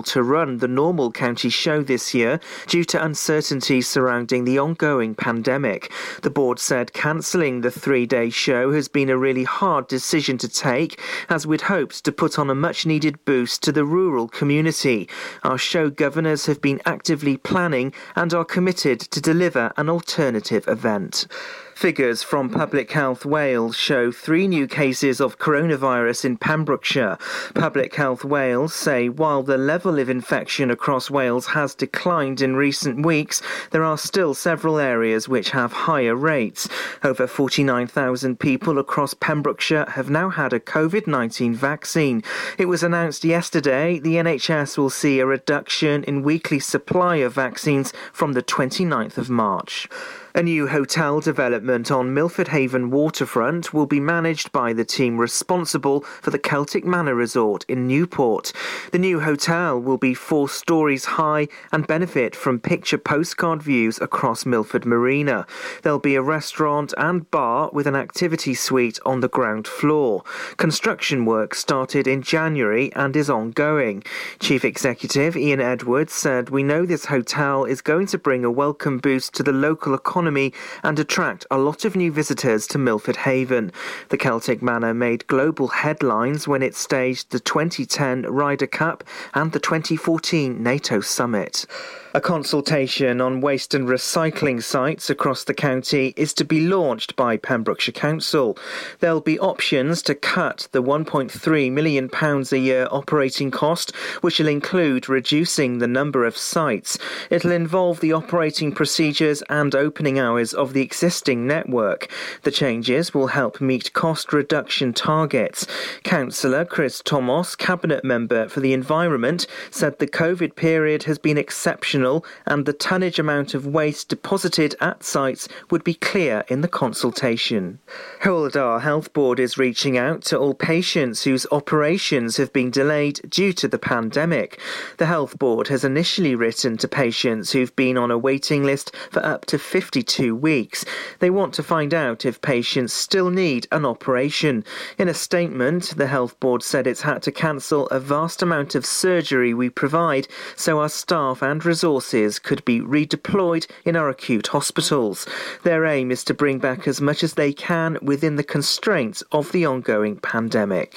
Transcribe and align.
to 0.00 0.22
run 0.22 0.56
the 0.56 0.68
normal 0.68 1.12
county 1.12 1.50
show 1.50 1.82
this 1.82 2.14
year 2.14 2.40
due 2.66 2.82
to 2.82 3.04
uncertainty 3.04 3.82
surrounding 3.82 4.44
the 4.44 4.58
ongoing 4.58 5.14
pandemic. 5.14 5.92
The 6.22 6.30
board 6.30 6.58
said 6.58 6.94
cancelling 6.94 7.60
the 7.60 7.70
three 7.70 8.06
day 8.06 8.30
show 8.30 8.72
has 8.72 8.88
been 8.88 9.10
a 9.10 9.18
really 9.18 9.44
hard 9.44 9.88
decision 9.88 10.38
to 10.38 10.48
take, 10.48 10.98
as 11.28 11.46
we'd 11.46 11.60
hoped 11.62 12.04
to 12.04 12.12
put 12.12 12.38
on 12.38 12.48
a 12.48 12.54
much 12.54 12.86
needed 12.86 13.22
boost 13.26 13.62
to 13.64 13.72
the 13.72 13.84
rural 13.84 14.28
community. 14.28 15.10
Our 15.42 15.58
show 15.58 15.90
governors 15.90 16.46
have 16.46 16.62
been 16.62 16.80
actively 16.86 17.36
planning 17.36 17.92
and 18.16 18.32
are 18.32 18.46
committed 18.46 18.98
to 18.98 19.20
deliver 19.20 19.74
an 19.76 19.90
alternative 19.90 20.66
event. 20.68 21.26
Figures 21.74 22.22
from 22.22 22.48
Public 22.48 22.92
Health 22.92 23.24
Wales 23.24 23.76
show 23.76 24.12
three 24.12 24.46
new 24.46 24.68
cases 24.68 25.20
of 25.20 25.38
coronavirus 25.38 26.24
in 26.24 26.36
Pembrokeshire. 26.36 27.18
Public 27.54 27.94
Health 27.94 28.24
Wales 28.24 28.72
say 28.74 29.08
while 29.08 29.42
the 29.42 29.58
level 29.58 29.81
of 29.90 30.08
infection 30.08 30.70
across 30.70 31.10
Wales 31.10 31.46
has 31.46 31.74
declined 31.74 32.40
in 32.40 32.54
recent 32.54 33.04
weeks, 33.04 33.42
there 33.70 33.84
are 33.84 33.98
still 33.98 34.34
several 34.34 34.78
areas 34.78 35.28
which 35.28 35.50
have 35.50 35.72
higher 35.72 36.14
rates. 36.14 36.68
Over 37.02 37.26
49,000 37.26 38.38
people 38.38 38.78
across 38.78 39.14
Pembrokeshire 39.14 39.86
have 39.90 40.08
now 40.08 40.30
had 40.30 40.52
a 40.52 40.60
COVID 40.60 41.06
19 41.06 41.54
vaccine. 41.54 42.22
It 42.58 42.66
was 42.66 42.82
announced 42.82 43.24
yesterday 43.24 43.98
the 43.98 44.14
NHS 44.14 44.78
will 44.78 44.90
see 44.90 45.20
a 45.20 45.26
reduction 45.26 46.04
in 46.04 46.22
weekly 46.22 46.60
supply 46.60 47.16
of 47.16 47.34
vaccines 47.34 47.92
from 48.12 48.34
the 48.34 48.42
29th 48.42 49.18
of 49.18 49.28
March. 49.28 49.88
A 50.34 50.42
new 50.42 50.66
hotel 50.66 51.20
development 51.20 51.90
on 51.90 52.14
Milford 52.14 52.48
Haven 52.48 52.90
waterfront 52.90 53.74
will 53.74 53.84
be 53.84 54.00
managed 54.00 54.50
by 54.50 54.72
the 54.72 54.84
team 54.84 55.18
responsible 55.18 56.00
for 56.22 56.30
the 56.30 56.38
Celtic 56.38 56.86
Manor 56.86 57.14
Resort 57.14 57.66
in 57.68 57.86
Newport. 57.86 58.50
The 58.92 58.98
new 58.98 59.20
hotel 59.20 59.78
will 59.78 59.98
be 59.98 60.14
four 60.14 60.48
stories 60.48 61.04
high 61.04 61.48
and 61.70 61.86
benefit 61.86 62.34
from 62.34 62.60
picture 62.60 62.96
postcard 62.96 63.62
views 63.62 64.00
across 64.00 64.46
Milford 64.46 64.86
Marina. 64.86 65.46
There'll 65.82 65.98
be 65.98 66.14
a 66.14 66.22
restaurant 66.22 66.94
and 66.96 67.30
bar 67.30 67.68
with 67.70 67.86
an 67.86 67.94
activity 67.94 68.54
suite 68.54 68.98
on 69.04 69.20
the 69.20 69.28
ground 69.28 69.66
floor. 69.66 70.22
Construction 70.56 71.26
work 71.26 71.54
started 71.54 72.06
in 72.06 72.22
January 72.22 72.90
and 72.94 73.14
is 73.16 73.28
ongoing. 73.28 74.02
Chief 74.40 74.64
Executive 74.64 75.36
Ian 75.36 75.60
Edwards 75.60 76.14
said, 76.14 76.48
We 76.48 76.62
know 76.62 76.86
this 76.86 77.04
hotel 77.04 77.66
is 77.66 77.82
going 77.82 78.06
to 78.06 78.18
bring 78.18 78.46
a 78.46 78.50
welcome 78.50 78.96
boost 78.96 79.34
to 79.34 79.42
the 79.42 79.52
local 79.52 79.92
economy 79.92 80.21
economy 80.22 80.52
and 80.84 81.00
attract 81.00 81.44
a 81.50 81.58
lot 81.58 81.84
of 81.84 81.96
new 81.96 82.12
visitors 82.12 82.68
to 82.68 82.78
Milford 82.78 83.16
Haven. 83.16 83.72
The 84.10 84.16
Celtic 84.16 84.62
Manor 84.62 84.94
made 84.94 85.26
global 85.26 85.66
headlines 85.66 86.46
when 86.46 86.62
it 86.62 86.76
staged 86.76 87.30
the 87.30 87.40
2010 87.40 88.22
Ryder 88.22 88.68
Cup 88.68 89.02
and 89.34 89.50
the 89.50 89.58
2014 89.58 90.62
NATO 90.62 91.00
summit. 91.00 91.66
A 92.14 92.20
consultation 92.20 93.22
on 93.22 93.40
waste 93.40 93.72
and 93.72 93.88
recycling 93.88 94.62
sites 94.62 95.08
across 95.08 95.44
the 95.44 95.54
county 95.54 96.12
is 96.14 96.34
to 96.34 96.44
be 96.44 96.60
launched 96.60 97.16
by 97.16 97.38
Pembrokeshire 97.38 97.92
Council. 97.92 98.58
There'll 99.00 99.22
be 99.22 99.38
options 99.38 100.02
to 100.02 100.14
cut 100.14 100.68
the 100.72 100.82
£1.3 100.82 101.72
million 101.72 102.10
a 102.12 102.56
year 102.56 102.86
operating 102.90 103.50
cost, 103.50 103.96
which 104.20 104.38
will 104.38 104.48
include 104.48 105.08
reducing 105.08 105.78
the 105.78 105.86
number 105.86 106.26
of 106.26 106.36
sites. 106.36 106.98
It'll 107.30 107.50
involve 107.50 108.00
the 108.00 108.12
operating 108.12 108.72
procedures 108.72 109.42
and 109.48 109.74
opening 109.74 110.18
hours 110.18 110.52
of 110.52 110.74
the 110.74 110.82
existing 110.82 111.46
network. 111.46 112.10
The 112.42 112.50
changes 112.50 113.14
will 113.14 113.28
help 113.28 113.58
meet 113.58 113.94
cost 113.94 114.34
reduction 114.34 114.92
targets. 114.92 115.66
Councillor 116.02 116.66
Chris 116.66 117.00
Thomas, 117.02 117.56
Cabinet 117.56 118.04
Member 118.04 118.50
for 118.50 118.60
the 118.60 118.74
Environment, 118.74 119.46
said 119.70 119.98
the 119.98 120.06
COVID 120.06 120.56
period 120.56 121.04
has 121.04 121.18
been 121.18 121.38
exceptional 121.38 122.01
and 122.46 122.66
the 122.66 122.72
tonnage 122.72 123.18
amount 123.18 123.54
of 123.54 123.66
waste 123.66 124.08
deposited 124.08 124.74
at 124.80 125.04
sites 125.04 125.48
would 125.70 125.84
be 125.84 125.94
clear 125.94 126.44
in 126.48 126.60
the 126.60 126.68
consultation. 126.68 127.78
Dda 128.22 128.80
Health 128.80 129.12
Board 129.12 129.38
is 129.38 129.56
reaching 129.56 129.96
out 129.96 130.22
to 130.22 130.38
all 130.38 130.54
patients 130.54 131.22
whose 131.22 131.46
operations 131.52 132.36
have 132.36 132.52
been 132.52 132.70
delayed 132.70 133.20
due 133.28 133.52
to 133.52 133.68
the 133.68 133.78
pandemic. 133.78 134.60
The 134.98 135.06
Health 135.06 135.38
Board 135.38 135.68
has 135.68 135.84
initially 135.84 136.34
written 136.34 136.76
to 136.78 136.88
patients 136.88 137.52
who've 137.52 137.74
been 137.76 137.96
on 137.96 138.10
a 138.10 138.18
waiting 138.18 138.64
list 138.64 138.94
for 139.10 139.24
up 139.24 139.46
to 139.46 139.58
52 139.58 140.34
weeks. 140.34 140.84
They 141.20 141.30
want 141.30 141.54
to 141.54 141.62
find 141.62 141.94
out 141.94 142.24
if 142.24 142.40
patients 142.40 142.92
still 142.92 143.30
need 143.30 143.68
an 143.70 143.84
operation. 143.84 144.64
In 144.98 145.08
a 145.08 145.14
statement, 145.14 145.94
the 145.96 146.08
Health 146.08 146.38
Board 146.40 146.62
said 146.62 146.86
it's 146.86 147.02
had 147.02 147.22
to 147.22 147.32
cancel 147.32 147.86
a 147.88 148.00
vast 148.00 148.42
amount 148.42 148.74
of 148.74 148.84
surgery 148.84 149.54
we 149.54 149.70
provide 149.70 150.26
so 150.56 150.80
our 150.80 150.88
staff 150.88 151.42
and 151.42 151.64
resources 151.64 151.91
resources 151.92 152.38
could 152.38 152.64
be 152.64 152.80
redeployed 152.80 153.66
in 153.84 153.96
our 153.96 154.08
acute 154.08 154.46
hospitals. 154.46 155.26
Their 155.62 155.84
aim 155.84 156.10
is 156.10 156.24
to 156.24 156.32
bring 156.32 156.58
back 156.58 156.88
as 156.88 157.02
much 157.02 157.22
as 157.22 157.34
they 157.34 157.52
can 157.52 157.98
within 158.00 158.36
the 158.36 158.42
constraints 158.42 159.22
of 159.30 159.52
the 159.52 159.66
ongoing 159.66 160.16
pandemic. 160.16 160.96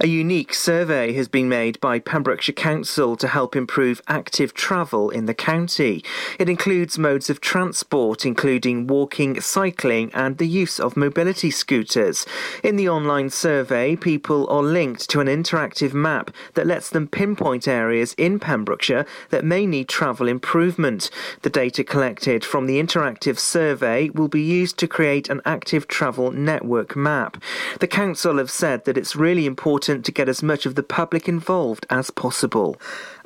A 0.00 0.08
unique 0.08 0.52
survey 0.52 1.12
has 1.12 1.28
been 1.28 1.48
made 1.48 1.78
by 1.80 2.00
Pembrokeshire 2.00 2.54
Council 2.54 3.16
to 3.16 3.28
help 3.28 3.54
improve 3.54 4.02
active 4.08 4.52
travel 4.52 5.10
in 5.10 5.26
the 5.26 5.34
county. 5.34 6.02
It 6.40 6.48
includes 6.48 6.98
modes 6.98 7.30
of 7.30 7.40
transport, 7.40 8.26
including 8.26 8.88
walking, 8.88 9.40
cycling, 9.40 10.10
and 10.12 10.38
the 10.38 10.48
use 10.48 10.80
of 10.80 10.96
mobility 10.96 11.52
scooters. 11.52 12.26
In 12.64 12.74
the 12.74 12.88
online 12.88 13.30
survey, 13.30 13.94
people 13.94 14.48
are 14.50 14.62
linked 14.64 15.08
to 15.10 15.20
an 15.20 15.28
interactive 15.28 15.94
map 15.94 16.32
that 16.54 16.66
lets 16.66 16.90
them 16.90 17.06
pinpoint 17.06 17.68
areas 17.68 18.12
in 18.18 18.40
Pembrokeshire 18.40 19.06
that 19.30 19.44
may 19.44 19.66
need 19.66 19.88
travel 19.88 20.31
improvement. 20.32 21.08
The 21.42 21.50
data 21.50 21.84
collected 21.84 22.44
from 22.44 22.66
the 22.66 22.82
interactive 22.82 23.38
survey 23.38 24.08
will 24.10 24.26
be 24.26 24.42
used 24.42 24.78
to 24.78 24.88
create 24.88 25.28
an 25.28 25.40
active 25.44 25.86
travel 25.86 26.32
network 26.32 26.96
map. 26.96 27.40
The 27.78 27.86
council 27.86 28.38
have 28.38 28.50
said 28.50 28.84
that 28.84 28.98
it's 28.98 29.14
really 29.14 29.46
important 29.46 30.04
to 30.06 30.12
get 30.12 30.28
as 30.28 30.42
much 30.42 30.66
of 30.66 30.74
the 30.74 30.82
public 30.82 31.28
involved 31.28 31.86
as 31.88 32.10
possible. 32.10 32.76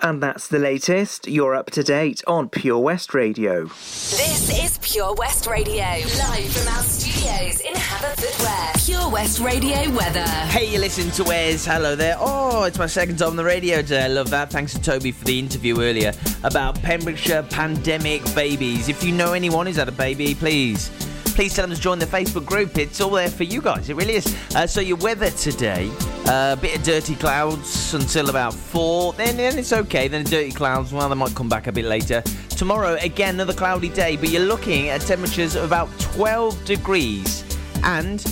And 0.01 0.23
that's 0.23 0.49
the 0.49 0.59
latest. 0.59 1.27
You're 1.27 1.55
up 1.55 1.71
to 1.71 1.83
date 1.83 2.23
on 2.27 2.51
Pure 2.51 2.81
West 2.81 3.15
Radio. 3.15 3.65
This 3.65 4.51
is 4.63 4.79
Pure 4.83 5.15
West 5.15 5.47
Radio, 5.47 5.83
live 5.85 6.53
from 6.53 6.75
our 6.75 6.83
studios 6.83 7.61
in 7.61 7.73
Haverfordwest. 7.73 8.87
Pure 8.87 9.11
West 9.11 9.41
Radio 9.41 9.91
weather. 9.97 10.27
Hey, 10.51 10.71
you 10.71 10.79
listen 10.79 11.11
to 11.13 11.25
Wes. 11.25 11.65
Hello 11.65 11.97
there. 11.97 12.17
Oh, 12.19 12.65
it's 12.65 12.79
my 12.79 12.87
second 12.87 13.19
time 13.19 13.31
on 13.31 13.37
the 13.37 13.45
radio 13.45 13.81
today. 13.81 14.05
I 14.05 14.09
love 14.09 14.29
that. 14.31 14.51
Thanks 14.51 14.75
to 14.75 14.83
Toby 14.83 15.13
for 15.13 15.25
the 15.25 15.39
interview 15.39 15.81
earlier 15.81 16.13
about 16.43 16.83
Pembrokeshire 16.97 17.43
pandemic 17.43 18.23
babies. 18.35 18.89
If 18.89 19.05
you 19.05 19.13
know 19.13 19.35
anyone 19.35 19.67
who's 19.67 19.77
had 19.77 19.87
a 19.87 19.93
baby, 19.93 20.35
please 20.35 20.89
please 21.35 21.55
tell 21.55 21.67
them 21.67 21.77
to 21.77 21.83
join 21.83 21.99
the 21.99 22.07
Facebook 22.07 22.47
group. 22.47 22.79
It's 22.79 23.03
all 23.03 23.11
there 23.11 23.29
for 23.29 23.45
you 23.45 23.61
guys. 23.61 23.91
It 23.91 23.97
really 23.97 24.15
is. 24.15 24.35
Uh, 24.55 24.67
so 24.67 24.81
your 24.81 24.97
weather 24.97 25.29
today, 25.29 25.91
a 26.25 26.31
uh, 26.31 26.57
bit 26.57 26.75
of 26.75 26.83
dirty 26.83 27.15
clouds 27.15 27.93
until 27.93 28.31
about 28.31 28.55
four. 28.55 29.13
Then, 29.13 29.37
then 29.37 29.59
it's 29.59 29.75
okay. 29.75 30.09
Then 30.09 30.25
the 30.25 30.31
dirty 30.31 30.53
clouds, 30.53 30.95
well, 30.95 31.07
they 31.11 31.15
might 31.15 31.35
come 31.35 31.51
back 31.51 31.67
a 31.67 31.73
bit 31.73 31.85
later. 31.85 32.23
Tomorrow, 32.49 32.95
again, 33.03 33.35
another 33.35 33.53
cloudy 33.53 33.91
day, 33.91 34.17
but 34.17 34.31
you're 34.31 34.47
looking 34.47 34.89
at 34.89 35.03
temperatures 35.03 35.55
of 35.55 35.65
about 35.65 35.91
12 35.99 36.65
degrees 36.65 37.45
and 37.85 38.25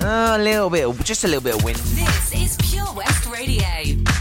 uh, 0.00 0.36
a 0.38 0.40
little 0.40 0.70
bit, 0.70 1.04
just 1.04 1.24
a 1.24 1.26
little 1.26 1.42
bit 1.42 1.56
of 1.56 1.64
wind. 1.64 1.78
This 1.78 2.32
is 2.32 2.56
Pure 2.70 2.94
West 2.94 3.26
Radio. 3.26 4.11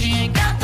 she 0.00 0.14
ain't 0.14 0.34
got 0.34 0.59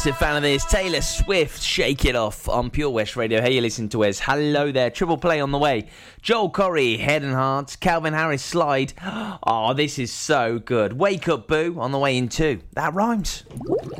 massive 0.00 0.16
fan 0.16 0.34
of 0.34 0.42
this. 0.42 0.64
Taylor 0.64 1.02
Swift, 1.02 1.60
Shake 1.60 2.06
It 2.06 2.16
Off 2.16 2.48
on 2.48 2.70
Pure 2.70 2.88
West 2.88 3.16
Radio. 3.16 3.42
Hey, 3.42 3.56
you 3.56 3.60
listen 3.60 3.86
to 3.90 4.04
us. 4.04 4.18
Hello 4.18 4.72
there. 4.72 4.88
Triple 4.88 5.18
play 5.18 5.42
on 5.42 5.50
the 5.50 5.58
way. 5.58 5.88
Joel 6.22 6.50
Corry, 6.50 6.98
Head 6.98 7.22
and 7.22 7.34
Heart. 7.34 7.76
Calvin 7.80 8.14
Harris, 8.14 8.42
Slide. 8.42 8.94
Oh, 9.42 9.72
this 9.72 9.98
is 9.98 10.12
so 10.12 10.58
good. 10.58 10.92
Wake 10.92 11.28
Up 11.28 11.48
Boo 11.48 11.76
on 11.78 11.92
the 11.92 11.98
way 11.98 12.16
in 12.16 12.28
two. 12.28 12.60
That 12.74 12.94
rhymes. 12.94 13.44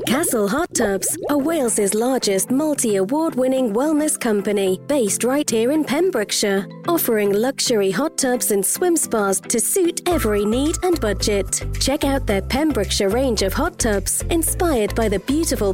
Castle 0.05 0.47
Hot 0.47 0.73
Tubs 0.73 1.17
are 1.29 1.37
Wales's 1.37 1.93
largest 1.93 2.51
multi 2.51 2.97
award 2.97 3.35
winning 3.35 3.73
wellness 3.73 4.19
company 4.19 4.79
based 4.87 5.23
right 5.23 5.49
here 5.49 5.71
in 5.71 5.83
Pembrokeshire, 5.83 6.67
offering 6.87 7.33
luxury 7.33 7.91
hot 7.91 8.17
tubs 8.17 8.51
and 8.51 8.65
swim 8.65 8.95
spas 8.95 9.41
to 9.41 9.59
suit 9.59 10.07
every 10.07 10.45
need 10.45 10.75
and 10.83 10.99
budget. 11.01 11.63
Check 11.79 12.03
out 12.03 12.27
their 12.27 12.41
Pembrokeshire 12.41 13.09
range 13.09 13.41
of 13.41 13.53
hot 13.53 13.79
tubs 13.79 14.21
inspired 14.29 14.93
by 14.95 15.09
the 15.09 15.19
beautiful 15.19 15.73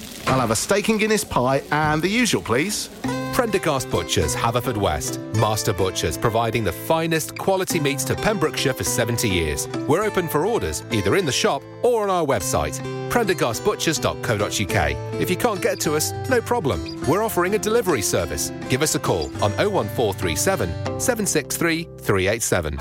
I'll 0.27 0.39
have 0.39 0.51
a 0.51 0.55
steak 0.55 0.89
and 0.89 0.99
Guinness 0.99 1.23
pie 1.23 1.63
and 1.71 2.01
the 2.01 2.09
usual, 2.09 2.41
please. 2.41 2.89
Prendergast 3.33 3.89
Butchers, 3.89 4.35
Haverfordwest. 4.35 5.17
Master 5.37 5.71
Butchers, 5.73 6.17
providing 6.17 6.63
the 6.65 6.71
finest 6.71 7.37
quality 7.37 7.79
meats 7.79 8.03
to 8.03 8.13
Pembrokeshire 8.15 8.73
for 8.73 8.83
70 8.83 9.29
years. 9.29 9.67
We're 9.87 10.03
open 10.03 10.27
for 10.27 10.45
orders, 10.45 10.83
either 10.91 11.15
in 11.15 11.25
the 11.25 11.31
shop 11.31 11.63
or 11.81 12.03
on 12.03 12.09
our 12.09 12.25
website. 12.25 12.77
PrendergastButchers.co.uk. 13.09 15.21
If 15.21 15.29
you 15.29 15.35
can't 15.37 15.61
get 15.61 15.79
to 15.81 15.95
us, 15.95 16.11
no 16.29 16.41
problem. 16.41 17.01
We're 17.07 17.23
offering 17.23 17.55
a 17.55 17.57
delivery 17.57 18.01
service. 18.01 18.51
Give 18.69 18.81
us 18.81 18.95
a 18.95 18.99
call 18.99 19.25
on 19.43 19.51
01437 19.57 20.69
763 20.99 21.83
387. 21.99 22.77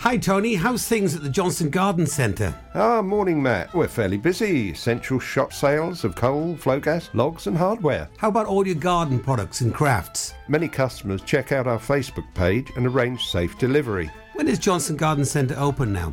Hi, 0.00 0.16
Tony. 0.16 0.54
How's 0.54 0.86
things 0.86 1.14
at 1.14 1.22
the 1.22 1.28
Johnston 1.28 1.68
Garden 1.70 2.06
Centre? 2.06 2.54
Ah, 2.74 3.02
morning, 3.02 3.42
Matt. 3.42 3.72
We're 3.74 3.88
fairly 3.88 4.16
busy. 4.16 4.72
Central 4.74 5.20
shop 5.20 5.52
sales 5.52 6.04
of 6.04 6.14
coal, 6.14 6.56
flow 6.56 6.79
gas, 6.80 7.10
logs, 7.14 7.46
and 7.46 7.56
hardware. 7.56 8.08
How 8.16 8.28
about 8.28 8.46
all 8.46 8.66
your 8.66 8.76
garden 8.76 9.20
products 9.20 9.60
and 9.60 9.74
crafts? 9.74 10.34
Many 10.48 10.68
customers 10.68 11.22
check 11.22 11.52
out 11.52 11.66
our 11.66 11.78
Facebook 11.78 12.26
page 12.34 12.72
and 12.76 12.86
arrange 12.86 13.26
safe 13.26 13.58
delivery. 13.58 14.10
When 14.34 14.48
is 14.48 14.58
Johnston 14.58 14.96
Garden 14.96 15.24
Centre 15.24 15.56
open 15.58 15.92
now? 15.92 16.12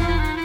Thank 0.01 0.35
you. 0.35 0.40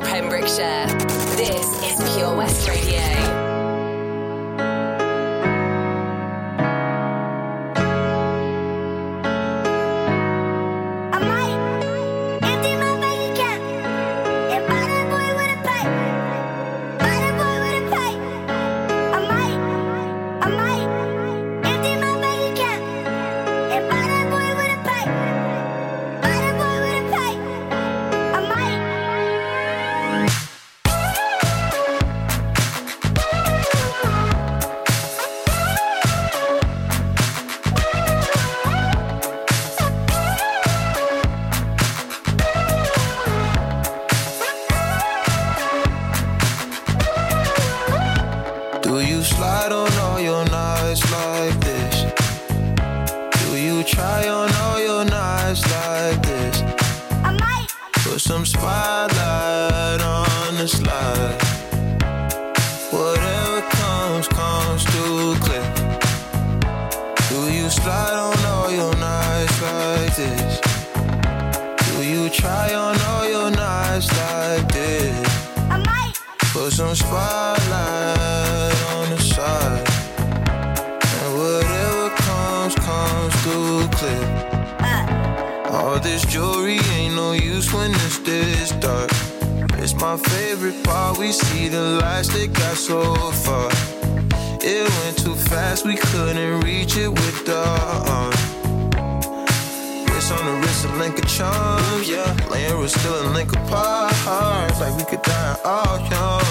Pembrokeshire. 0.00 0.86
This 1.36 1.66
is 1.82 2.14
Pure 2.14 2.36
West 2.36 2.68
Radio. 2.68 3.15
We 91.14 91.32
see 91.32 91.68
the 91.68 91.98
lights 92.02 92.28
that 92.28 92.52
got 92.52 92.76
so 92.76 93.14
far. 93.44 93.70
It 94.60 94.84
went 94.98 95.18
too 95.18 95.34
fast, 95.34 95.86
we 95.86 95.96
couldn't 95.96 96.60
reach 96.60 96.96
it 96.96 97.08
with 97.08 97.46
the 97.46 97.56
uh, 97.56 98.12
arm. 98.16 98.32
Wrist 100.06 100.32
on 100.32 100.44
the 100.44 100.60
wrist, 100.60 100.84
a 100.84 100.92
link 100.98 101.18
of 101.18 101.26
charms, 101.28 102.08
yeah. 102.08 102.36
Laying 102.50 102.78
was 102.78 102.92
still 102.92 103.14
a 103.22 103.32
link 103.32 103.50
apart. 103.52 104.12
Like 104.78 104.96
we 104.98 105.04
could 105.04 105.22
die 105.22 105.56
all 105.64 105.98
young. 106.10 106.42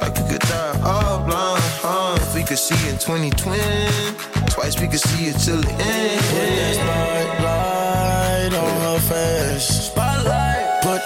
Like 0.00 0.14
we 0.16 0.24
could 0.32 0.40
die 0.40 0.80
all 0.82 1.24
blind. 1.24 1.62
Huh? 1.80 2.16
If 2.20 2.34
we 2.34 2.42
could 2.42 2.58
see 2.58 2.88
in 2.88 2.98
2020, 2.98 4.50
twice 4.50 4.80
we 4.80 4.88
could 4.88 5.00
see 5.00 5.26
it 5.26 5.38
till 5.38 5.60
the 5.60 5.70
end. 5.70 6.20
Put 6.32 6.48
that 6.58 6.74
spotlight 6.80 8.52
on 8.60 8.80
her 8.80 8.98
face. 9.08 10.01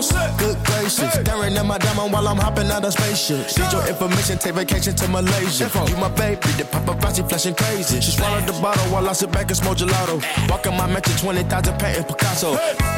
Good 0.00 0.56
gracious. 0.64 1.12
Staring 1.12 1.56
at 1.56 1.66
my 1.66 1.76
diamond 1.76 2.12
while 2.12 2.26
I'm 2.26 2.38
hopping 2.38 2.70
out 2.70 2.84
of 2.84 2.92
spaceship. 2.92 3.46
Need 3.58 3.72
your 3.72 3.86
information, 3.86 4.38
take 4.38 4.54
vacation 4.54 4.94
to 4.96 5.08
Malaysia. 5.08 5.70
You 5.88 5.96
my 5.96 6.08
baby, 6.08 6.40
the 6.56 6.64
paparazzi 6.64 7.28
flashing 7.28 7.54
crazy. 7.54 8.00
She 8.00 8.12
swallowed 8.12 8.46
the 8.46 8.52
bottle 8.60 8.82
while 8.92 9.08
I 9.08 9.12
sit 9.12 9.30
back 9.30 9.48
and 9.48 9.56
smoke 9.56 9.76
gelato. 9.76 10.22
Walking 10.48 10.76
my 10.76 10.86
mansion, 10.86 11.16
20,000 11.18 11.78
patent 11.78 12.08
Picasso. 12.08 12.56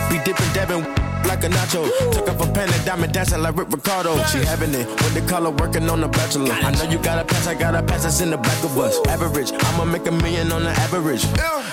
Be 0.09 0.19
dipping, 0.25 0.53
dabbing 0.55 0.85
like 1.27 1.43
a 1.43 1.49
nacho. 1.49 1.91
Took 2.13 2.29
off 2.29 2.49
a 2.49 2.53
pen 2.53 2.73
and 2.73 2.85
diamond 2.85 3.13
dancing 3.13 3.43
like 3.43 3.57
Rick 3.57 3.73
Ricardo. 3.73 4.17
She 4.27 4.39
having 4.39 4.73
it 4.75 4.87
with 4.87 5.15
the 5.15 5.23
color 5.23 5.51
working 5.51 5.89
on 5.91 6.01
the 6.01 6.09
bachelor. 6.09 6.53
I 6.53 6.71
know 6.71 6.85
you 6.85 6.99
got 6.99 7.19
a 7.19 7.25
pass, 7.25 7.49
I 7.49 7.55
got 7.55 7.75
a 7.75 7.83
pass 7.83 8.05
that's 8.05 8.21
in 8.21 8.31
the 8.31 8.37
back 8.39 8.63
of 8.63 8.79
us. 8.79 8.95
Average, 9.09 9.53
I'ma 9.53 9.85
make 9.87 10.07
a 10.07 10.13
million 10.13 10.53
on 10.53 10.63
the 10.63 10.71
average. 10.71 11.25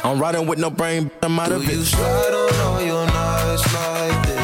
I'm 0.04 0.20
riding 0.20 0.48
with 0.48 0.58
no 0.58 0.70
brain, 0.70 1.12
I'm 1.22 1.40
out 1.40 1.52
of 1.52 1.62
Do 1.62 1.70
it. 1.70 1.76
you 1.76 1.84
slide 1.84 2.34
on 2.34 2.60
all 2.62 2.82
your 2.82 3.06
like 3.06 4.28
this? 4.28 4.39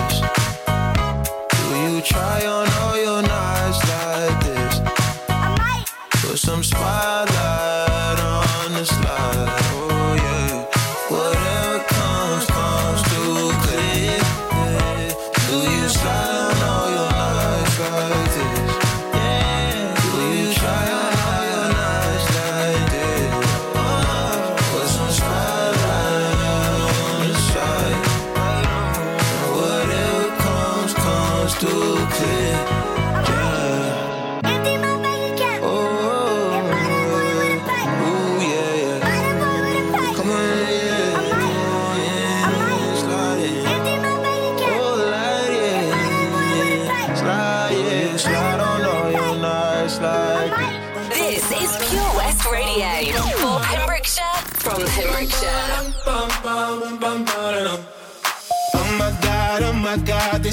Try 2.05 2.45
on 2.45 2.69
all 2.83 2.97
your 3.01 3.21
nights 3.23 3.81
like 3.89 4.43
this? 4.45 4.79
Put 6.21 6.37
some 6.37 6.63
spotlight 6.63 6.94
clear. 31.75 33.34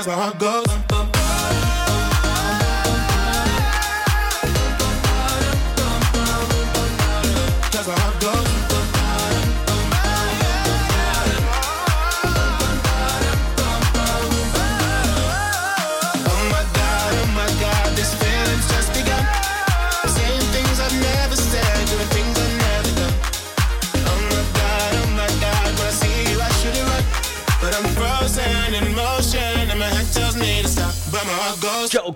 I 0.00 0.06
can't. 0.06 0.16
Cause 0.16 0.40
my 0.40 0.59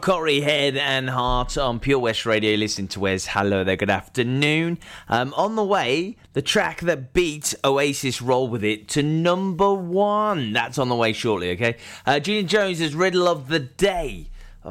Corry, 0.04 0.42
Head 0.42 0.76
and 0.76 1.08
Heart 1.08 1.56
on 1.56 1.80
Pure 1.80 2.00
West 2.00 2.26
Radio. 2.26 2.58
Listen 2.58 2.86
to 2.88 3.00
Wes. 3.00 3.24
Hello 3.24 3.64
there, 3.64 3.74
good 3.74 3.88
afternoon. 3.88 4.78
Um, 5.08 5.32
on 5.32 5.56
the 5.56 5.64
way, 5.64 6.18
the 6.34 6.42
track 6.42 6.82
that 6.82 7.14
beat 7.14 7.54
Oasis 7.64 8.20
Roll 8.20 8.48
With 8.48 8.62
It 8.62 8.86
to 8.88 9.02
number 9.02 9.72
one. 9.72 10.52
That's 10.52 10.76
on 10.76 10.90
the 10.90 10.94
way 10.94 11.14
shortly, 11.14 11.52
okay? 11.52 11.78
Uh, 12.04 12.20
Gina 12.20 12.46
Jones' 12.46 12.94
Riddle 12.94 13.26
of 13.26 13.48
the 13.48 13.60
Day. 13.60 14.28
Oh, 14.62 14.70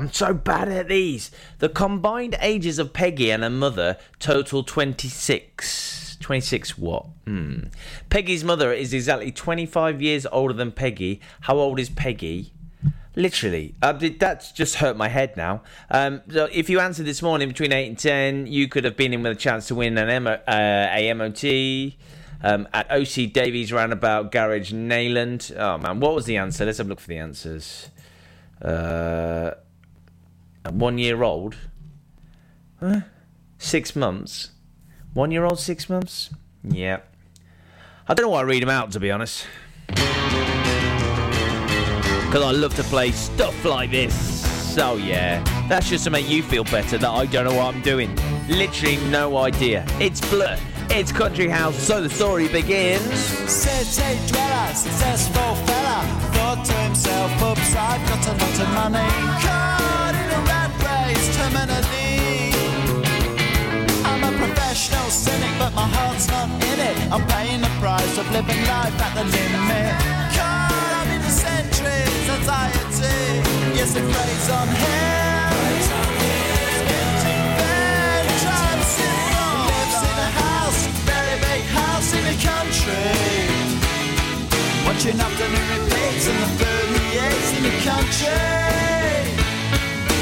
I'm 0.00 0.12
so 0.12 0.34
bad 0.34 0.68
at 0.68 0.88
these. 0.88 1.30
The 1.60 1.68
combined 1.68 2.36
ages 2.40 2.80
of 2.80 2.92
Peggy 2.92 3.30
and 3.30 3.44
her 3.44 3.50
mother 3.50 3.98
total 4.18 4.64
26. 4.64 6.16
26 6.18 6.76
what? 6.76 7.06
Hmm. 7.24 7.66
Peggy's 8.10 8.42
mother 8.42 8.72
is 8.72 8.92
exactly 8.92 9.30
25 9.30 10.02
years 10.02 10.26
older 10.32 10.54
than 10.54 10.72
Peggy. 10.72 11.20
How 11.42 11.58
old 11.58 11.78
is 11.78 11.88
Peggy? 11.88 12.52
Literally, 13.14 13.74
uh, 13.82 13.92
that's 14.18 14.52
just 14.52 14.76
hurt 14.76 14.96
my 14.96 15.08
head 15.08 15.36
now. 15.36 15.62
Um, 15.90 16.22
so 16.30 16.48
if 16.50 16.70
you 16.70 16.80
answered 16.80 17.04
this 17.04 17.20
morning 17.20 17.48
between 17.48 17.70
eight 17.70 17.88
and 17.88 17.98
ten, 17.98 18.46
you 18.46 18.68
could 18.68 18.84
have 18.84 18.96
been 18.96 19.12
in 19.12 19.22
with 19.22 19.32
a 19.32 19.34
chance 19.34 19.68
to 19.68 19.74
win 19.74 19.98
an 19.98 20.08
M- 20.08 20.26
uh, 20.26 20.38
a 20.48 21.12
MOT 21.12 21.92
um, 22.42 22.66
at 22.72 22.90
OC 22.90 23.32
Davies 23.34 23.70
Roundabout 23.70 24.32
Garage, 24.32 24.72
Neyland. 24.72 25.54
Oh 25.58 25.76
man, 25.76 26.00
what 26.00 26.14
was 26.14 26.24
the 26.24 26.38
answer? 26.38 26.64
Let's 26.64 26.78
have 26.78 26.86
a 26.86 26.90
look 26.90 27.00
for 27.00 27.08
the 27.08 27.18
answers. 27.18 27.90
Uh, 28.62 29.50
one 30.70 30.96
year 30.96 31.22
old, 31.22 31.56
Huh? 32.80 33.00
six 33.58 33.94
months, 33.94 34.52
one 35.12 35.30
year 35.30 35.44
old, 35.44 35.58
six 35.58 35.90
months. 35.90 36.30
Yeah, 36.64 37.00
I 38.08 38.14
don't 38.14 38.24
know 38.24 38.30
why 38.30 38.40
I 38.40 38.44
read 38.44 38.62
them 38.62 38.70
out 38.70 38.90
to 38.92 39.00
be 39.00 39.10
honest. 39.10 39.44
Because 42.32 42.46
I 42.46 42.58
love 42.58 42.74
to 42.76 42.82
play 42.84 43.12
stuff 43.12 43.62
like 43.62 43.90
this. 43.90 44.14
So, 44.74 44.96
yeah, 44.96 45.44
that's 45.68 45.90
just 45.90 46.04
to 46.04 46.10
make 46.10 46.26
you 46.30 46.42
feel 46.42 46.64
better 46.64 46.96
that 46.96 47.10
I 47.10 47.26
don't 47.26 47.44
know 47.44 47.52
what 47.52 47.74
I'm 47.74 47.82
doing. 47.82 48.08
Literally 48.48 48.96
no 49.10 49.36
idea. 49.36 49.84
It's 50.00 50.22
Blur, 50.30 50.56
it's 50.88 51.12
Country 51.12 51.46
House, 51.46 51.76
so 51.76 52.00
the 52.00 52.08
story 52.08 52.48
begins. 52.48 53.04
City 53.52 54.16
dweller, 54.28 54.72
successful 54.72 55.56
fella, 55.68 56.08
thought 56.32 56.64
to 56.64 56.72
himself, 56.72 57.30
oops, 57.42 57.76
I've 57.76 58.00
got 58.08 58.26
a 58.26 58.32
lot 58.32 58.60
of 58.64 58.68
money. 58.80 59.12
Caught 59.44 60.16
in 60.16 60.30
a 60.32 60.40
rat 60.48 60.72
race, 60.88 61.36
terminally. 61.36 62.56
I'm 64.06 64.24
a 64.24 64.32
professional 64.38 65.10
cynic, 65.10 65.50
but 65.58 65.74
my 65.74 65.86
heart's 65.86 66.28
not 66.28 66.48
in 66.48 66.80
it. 66.80 67.12
I'm 67.12 67.28
paying 67.28 67.60
the 67.60 67.68
price 67.78 68.16
of 68.16 68.24
living 68.32 68.64
life 68.64 68.98
at 69.02 69.14
the 69.16 69.24
limit. 69.24 70.21
Centuries. 72.40 73.76
Yes, 73.76 73.94
it 73.96 74.04
preys 74.04 74.50
on 74.50 74.68
him. 74.68 75.22
A 81.42 81.60
house, 81.72 82.12
in 82.14 82.24
the 82.24 82.36
country. 82.42 83.12
Watching 84.86 85.18
afternoon 85.20 85.68
repeats 85.72 86.26
and 86.28 86.38
the 86.42 86.48
food 86.58 86.88
he 86.96 87.04
eats 87.18 87.50
in 87.56 87.62
the 87.62 87.74
country. 87.90 88.52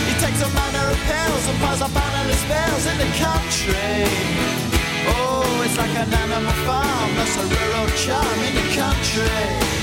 He 0.09 0.14
takes 0.20 0.42
all 0.42 0.53
manner 0.53 0.87
of 0.90 0.99
pills 1.09 1.44
and 1.49 1.59
piles 1.61 1.83
up 1.83 1.94
analyst 1.94 2.46
bills 2.49 2.85
in 2.87 2.96
the 2.99 3.11
country. 3.18 4.07
Oh, 5.14 5.64
it's 5.64 5.77
like 5.79 5.94
an 5.96 6.12
animal 6.12 6.57
farm, 6.66 7.11
that's 7.16 7.37
a 7.37 7.44
rural 7.44 7.88
charm 7.96 8.38
in 8.49 8.55
the 8.55 8.66
country. 8.75 9.80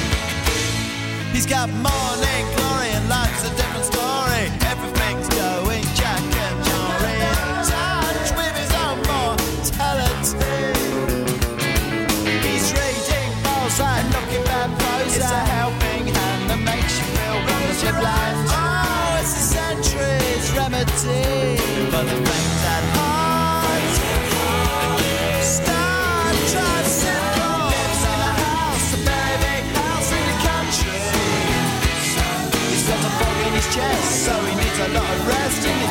He's 1.34 1.46
got 1.46 1.70
morning 1.70 2.44
glory 2.56 2.90
and 2.98 3.08
life's 3.10 3.44
a 3.46 3.50
different 3.56 3.86
story. 3.86 4.50
Everything's 4.72 5.30
going 5.30 5.84
Jack 5.94 6.22
and 6.22 6.58
Jory 6.68 7.18
in 7.22 7.38
touch 7.70 8.30
with 8.40 8.56
his 8.58 8.72
own 8.84 8.98
mortality. 9.06 10.74
He's 12.42 12.68
reading 12.74 13.32
Mozart, 13.44 14.04
looking 14.16 14.44
bad 14.46 14.70
prose. 14.80 15.16
It's 15.16 15.32
a 15.32 15.44
helping 15.56 16.08
hand 16.13 16.50
that 16.50 16.62
makes 16.66 16.98
you 16.98 17.06
feel 17.16 17.38
relative 17.46 17.98
blind. 18.02 18.38
Oh, 18.50 19.20
it's 19.22 19.34
a 19.36 19.44
century's 19.56 20.48
remedy 20.58 21.58
for 21.92 22.04
the 22.04 22.18
in 35.65 35.80
the. 35.80 35.88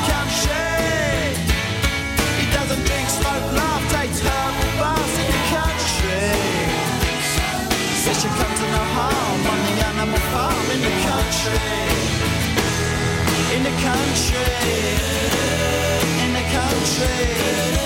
He 2.41 2.47
doesn't 2.53 2.83
drink, 2.89 3.09
smoke, 3.09 3.53
laugh, 3.53 3.85
in 5.21 5.27
the 5.35 5.43
country. 5.57 6.33
Says 8.03 8.25
you 8.25 8.31
come 8.41 8.55
to 8.61 8.67
no 8.77 8.85
harm 8.97 9.41
on 9.53 9.59
the 9.67 9.75
animal 9.91 10.23
farm 10.33 10.67
in 10.75 10.81
the 10.87 10.95
country. 11.09 11.61
In 13.55 13.63
the 13.69 13.75
country. 13.89 14.53
In 16.25 16.31
the 16.39 16.45
country. 16.57 17.86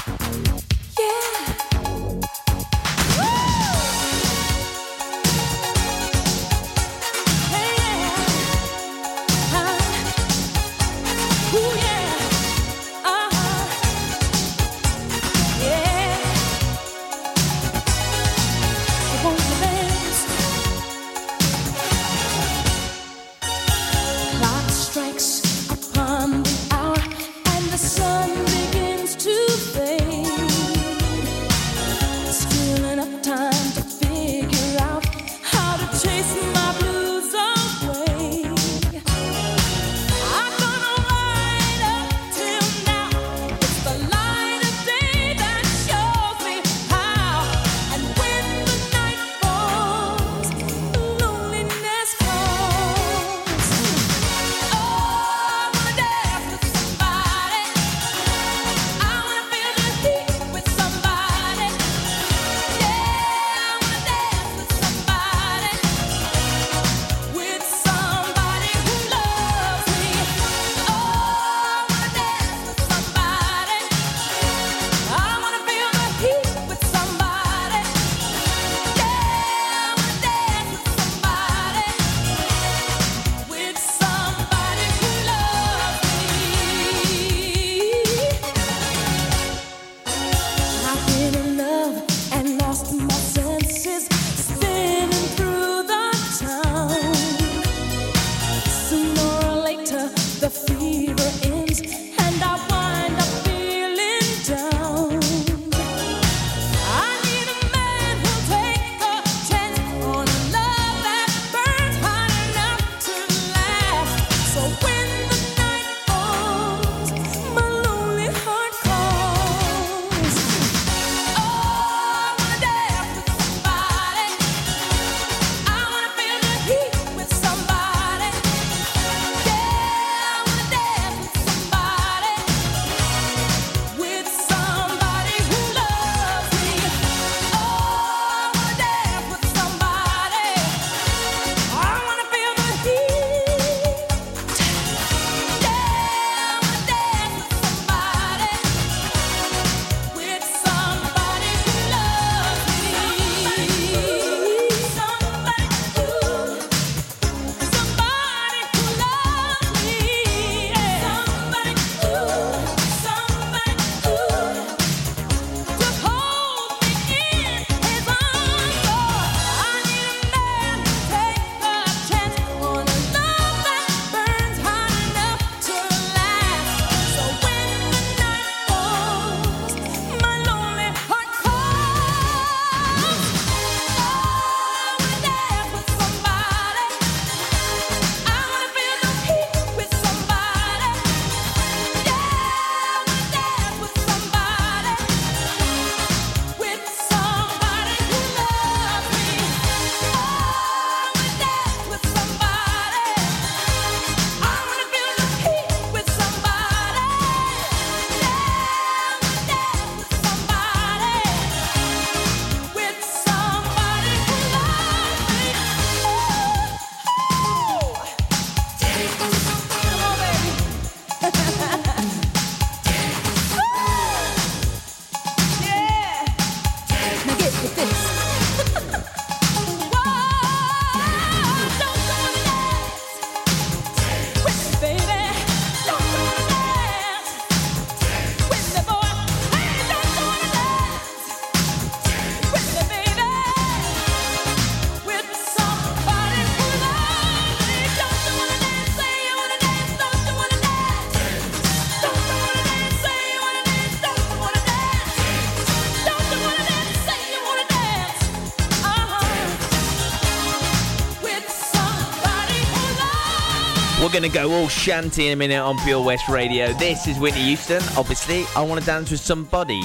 Going 264.11 264.23
to 264.23 264.29
go 264.29 264.51
all 264.51 264.67
shanty 264.67 265.27
in 265.27 265.33
a 265.33 265.35
minute 265.37 265.61
on 265.61 265.77
Pure 265.79 266.03
West 266.03 266.27
Radio. 266.27 266.73
This 266.73 267.07
is 267.07 267.17
Whitney 267.17 267.43
Houston. 267.43 267.81
Obviously, 267.95 268.43
I 268.57 268.61
want 268.61 268.81
to 268.81 268.85
dance 268.85 269.09
with 269.09 269.21
somebody. 269.21 269.81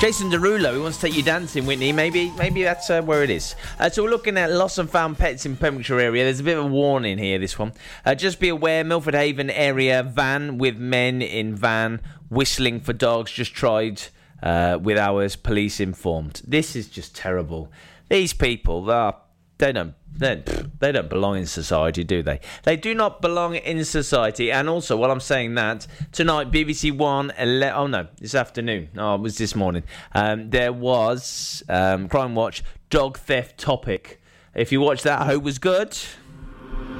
Jason 0.00 0.28
Derulo, 0.28 0.74
he 0.74 0.80
wants 0.80 0.98
to 0.98 1.06
take 1.06 1.16
you 1.16 1.22
dancing, 1.22 1.64
Whitney. 1.64 1.92
Maybe, 1.92 2.32
maybe 2.32 2.64
that's 2.64 2.90
uh, 2.90 3.00
where 3.00 3.22
it 3.22 3.30
is. 3.30 3.54
Uh, 3.78 3.90
so 3.90 4.02
we're 4.02 4.10
looking 4.10 4.36
at 4.36 4.50
lost 4.50 4.78
and 4.78 4.90
found 4.90 5.18
pets 5.18 5.46
in 5.46 5.56
Pembrokeshire 5.56 6.00
area. 6.00 6.24
There's 6.24 6.40
a 6.40 6.44
bit 6.44 6.58
of 6.58 6.64
a 6.64 6.68
warning 6.68 7.16
here. 7.16 7.38
This 7.38 7.56
one. 7.56 7.72
Uh, 8.04 8.16
just 8.16 8.40
be 8.40 8.48
aware, 8.48 8.82
Milford 8.82 9.14
Haven 9.14 9.50
area 9.50 10.02
van 10.02 10.58
with 10.58 10.76
men 10.76 11.22
in 11.22 11.54
van 11.54 12.00
whistling 12.30 12.80
for 12.80 12.92
dogs. 12.92 13.30
Just 13.30 13.54
tried 13.54 14.02
uh, 14.42 14.80
with 14.82 14.98
ours. 14.98 15.36
Police 15.36 15.78
informed. 15.78 16.42
This 16.44 16.74
is 16.74 16.88
just 16.88 17.14
terrible. 17.14 17.70
These 18.08 18.32
people 18.32 18.90
are 18.90 19.14
they 19.58 19.72
don't 19.72 19.94
they, 20.18 20.42
they 20.80 20.90
don't 20.90 21.08
belong 21.08 21.36
in 21.38 21.46
society, 21.46 22.02
do 22.02 22.22
they? 22.22 22.40
They 22.64 22.76
do 22.76 22.92
not 22.92 23.22
belong 23.22 23.54
in 23.54 23.84
society. 23.84 24.50
And 24.50 24.68
also, 24.68 24.96
while 24.96 25.12
I'm 25.12 25.20
saying 25.20 25.54
that, 25.54 25.86
tonight 26.10 26.50
BBC 26.50 26.96
One, 26.96 27.30
ele- 27.36 27.72
oh 27.74 27.86
no, 27.86 28.08
this 28.18 28.34
afternoon, 28.34 28.88
oh, 28.96 29.14
it 29.14 29.20
was 29.20 29.38
this 29.38 29.54
morning. 29.54 29.84
Um, 30.14 30.50
there 30.50 30.72
was 30.72 31.62
um, 31.68 32.08
Crime 32.08 32.34
Watch 32.34 32.64
dog 32.90 33.18
theft 33.18 33.58
topic. 33.58 34.20
If 34.54 34.72
you 34.72 34.80
watched 34.80 35.04
that, 35.04 35.20
I 35.20 35.26
hope 35.26 35.42
it 35.42 35.44
was 35.44 35.58
good. 35.58 35.96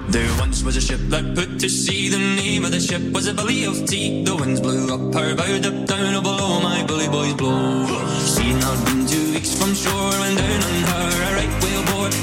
There 0.08 0.38
once 0.38 0.62
was 0.62 0.76
a 0.76 0.80
ship 0.80 1.00
that 1.10 1.34
put 1.34 1.58
to 1.60 1.68
sea. 1.68 2.08
The 2.08 2.18
name 2.18 2.64
of 2.64 2.70
the 2.70 2.80
ship 2.80 3.02
was 3.12 3.26
a 3.26 3.34
Billy 3.34 3.64
of 3.64 3.84
Tea. 3.84 4.24
The 4.24 4.36
winds 4.36 4.60
blew 4.60 4.94
up 4.94 5.12
her 5.14 5.34
bow, 5.34 5.56
up 5.56 5.86
down 5.86 6.22
below 6.22 6.60
my 6.60 6.84
bully 6.86 7.08
boys 7.08 7.34
blow. 7.34 7.84
She 8.24 8.44
had 8.44 8.60
not 8.60 8.86
been 8.86 9.06
two 9.06 9.32
weeks 9.32 9.58
from 9.58 9.74
shore 9.74 10.12
when 10.20 10.36
down 10.36 10.62
on 10.62 10.82
her 10.84 11.32
a 11.32 11.34
right. 11.36 11.57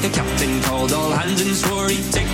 The 0.05 0.11
captain 0.11 0.61
called 0.61 0.93
all 0.93 1.09
hands 1.09 1.41
and 1.41 1.55
swore 1.55 1.89
he'd 1.89 2.13
take 2.13 2.24